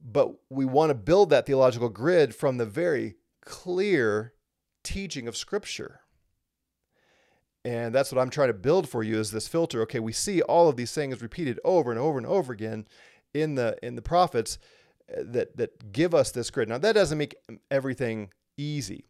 But 0.05 0.33
we 0.49 0.65
want 0.65 0.89
to 0.89 0.95
build 0.95 1.29
that 1.29 1.45
theological 1.45 1.89
grid 1.89 2.35
from 2.35 2.57
the 2.57 2.65
very 2.65 3.15
clear 3.41 4.33
teaching 4.83 5.27
of 5.27 5.37
Scripture. 5.37 6.01
And 7.65 7.95
that's 7.95 8.11
what 8.11 8.19
I'm 8.19 8.29
trying 8.29 8.49
to 8.49 8.53
build 8.53 8.89
for 8.89 9.03
you 9.03 9.17
is 9.19 9.31
this 9.31 9.47
filter. 9.47 9.81
Okay, 9.83 9.99
we 9.99 10.11
see 10.11 10.41
all 10.41 10.67
of 10.67 10.75
these 10.75 10.91
things 10.91 11.21
repeated 11.21 11.59
over 11.63 11.91
and 11.91 11.99
over 11.99 12.17
and 12.17 12.27
over 12.27 12.51
again 12.51 12.85
in 13.33 13.55
the 13.55 13.77
in 13.81 13.95
the 13.95 14.01
prophets 14.01 14.59
that 15.07 15.55
that 15.55 15.93
give 15.93 16.13
us 16.13 16.31
this 16.31 16.49
grid. 16.51 16.67
Now 16.67 16.77
that 16.77 16.93
doesn't 16.93 17.17
make 17.17 17.35
everything 17.71 18.31
easy. 18.57 19.05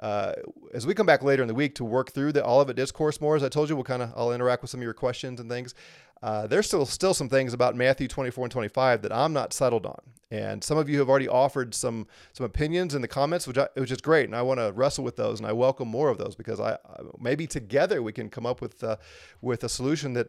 Uh, 0.00 0.32
as 0.72 0.86
we 0.86 0.94
come 0.94 1.06
back 1.06 1.22
later 1.22 1.42
in 1.42 1.48
the 1.48 1.54
week 1.54 1.74
to 1.76 1.84
work 1.84 2.10
through 2.10 2.32
the 2.32 2.44
Olivet 2.44 2.76
Discourse 2.76 3.20
more, 3.20 3.36
as 3.36 3.44
I 3.44 3.48
told 3.48 3.68
you, 3.68 3.76
we'll 3.76 3.84
kind 3.84 4.02
of 4.02 4.12
I'll 4.16 4.32
interact 4.32 4.62
with 4.62 4.70
some 4.70 4.80
of 4.80 4.84
your 4.84 4.94
questions 4.94 5.40
and 5.40 5.48
things. 5.48 5.74
Uh, 6.22 6.46
there's 6.46 6.66
still 6.66 6.84
still 6.86 7.14
some 7.14 7.28
things 7.28 7.52
about 7.52 7.76
Matthew 7.76 8.08
24 8.08 8.46
and 8.46 8.52
25 8.52 9.02
that 9.02 9.12
I'm 9.12 9.32
not 9.32 9.52
settled 9.52 9.86
on, 9.86 10.00
and 10.30 10.64
some 10.64 10.78
of 10.78 10.88
you 10.88 10.98
have 10.98 11.08
already 11.08 11.28
offered 11.28 11.74
some 11.74 12.08
some 12.32 12.44
opinions 12.44 12.94
in 12.94 13.02
the 13.02 13.08
comments, 13.08 13.46
which 13.46 13.58
I, 13.58 13.68
which 13.74 13.92
is 13.92 14.00
great, 14.00 14.24
and 14.24 14.34
I 14.34 14.42
want 14.42 14.58
to 14.58 14.72
wrestle 14.72 15.04
with 15.04 15.16
those, 15.16 15.38
and 15.38 15.46
I 15.46 15.52
welcome 15.52 15.86
more 15.86 16.08
of 16.08 16.18
those 16.18 16.34
because 16.34 16.60
I 16.60 16.76
maybe 17.20 17.46
together 17.46 18.02
we 18.02 18.12
can 18.12 18.30
come 18.30 18.46
up 18.46 18.60
with 18.60 18.82
uh, 18.82 18.96
with 19.42 19.62
a 19.64 19.68
solution 19.68 20.14
that 20.14 20.28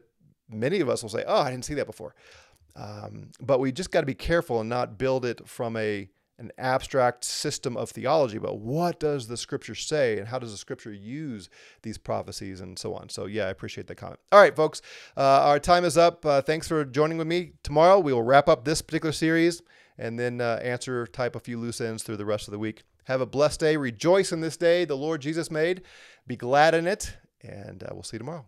many 0.49 0.79
of 0.79 0.89
us 0.89 1.01
will 1.01 1.09
say, 1.09 1.23
oh, 1.25 1.41
I 1.41 1.51
didn't 1.51 1.65
see 1.65 1.73
that 1.75 1.87
before. 1.87 2.13
Um, 2.75 3.31
but 3.39 3.59
we 3.59 3.71
just 3.71 3.91
got 3.91 4.01
to 4.01 4.05
be 4.05 4.13
careful 4.13 4.59
and 4.59 4.69
not 4.69 4.97
build 4.97 5.25
it 5.25 5.47
from 5.47 5.77
a 5.77 6.09
an 6.37 6.51
abstract 6.57 7.23
system 7.23 7.77
of 7.77 7.89
theology, 7.89 8.37
but 8.37 8.59
what 8.59 8.99
does 8.99 9.27
the 9.27 9.37
scripture 9.37 9.75
say 9.75 10.17
and 10.19 10.27
how 10.27 10.37
does 10.37 10.51
the 10.51 10.57
scripture 10.57 10.91
use 10.91 11.49
these 11.81 11.97
prophecies 11.97 12.61
and 12.61 12.77
so 12.77 12.93
on. 12.93 13.09
So, 13.09 13.25
yeah, 13.25 13.45
I 13.45 13.49
appreciate 13.49 13.87
that 13.87 13.95
comment. 13.95 14.19
All 14.31 14.39
right, 14.39 14.55
folks, 14.55 14.81
uh, 15.15 15.21
our 15.21 15.59
time 15.59 15.85
is 15.85 15.97
up. 15.97 16.25
Uh, 16.25 16.41
thanks 16.41 16.67
for 16.67 16.83
joining 16.83 17.17
with 17.17 17.27
me. 17.27 17.53
Tomorrow, 17.63 17.99
we 17.99 18.11
will 18.11 18.23
wrap 18.23 18.49
up 18.49 18.65
this 18.65 18.81
particular 18.81 19.13
series 19.13 19.61
and 19.97 20.19
then 20.19 20.41
uh, 20.41 20.59
answer, 20.61 21.07
type 21.07 21.35
a 21.35 21.39
few 21.39 21.57
loose 21.57 21.79
ends 21.79 22.03
through 22.03 22.17
the 22.17 22.25
rest 22.25 22.47
of 22.47 22.51
the 22.51 22.59
week. 22.59 22.83
Have 23.05 23.21
a 23.21 23.25
blessed 23.25 23.59
day. 23.59 23.77
Rejoice 23.77 24.31
in 24.31 24.41
this 24.41 24.57
day 24.57 24.83
the 24.85 24.95
Lord 24.95 25.21
Jesus 25.21 25.49
made. 25.49 25.83
Be 26.27 26.35
glad 26.35 26.73
in 26.73 26.87
it, 26.87 27.15
and 27.41 27.83
uh, 27.83 27.89
we'll 27.91 28.03
see 28.03 28.15
you 28.15 28.19
tomorrow. 28.19 28.45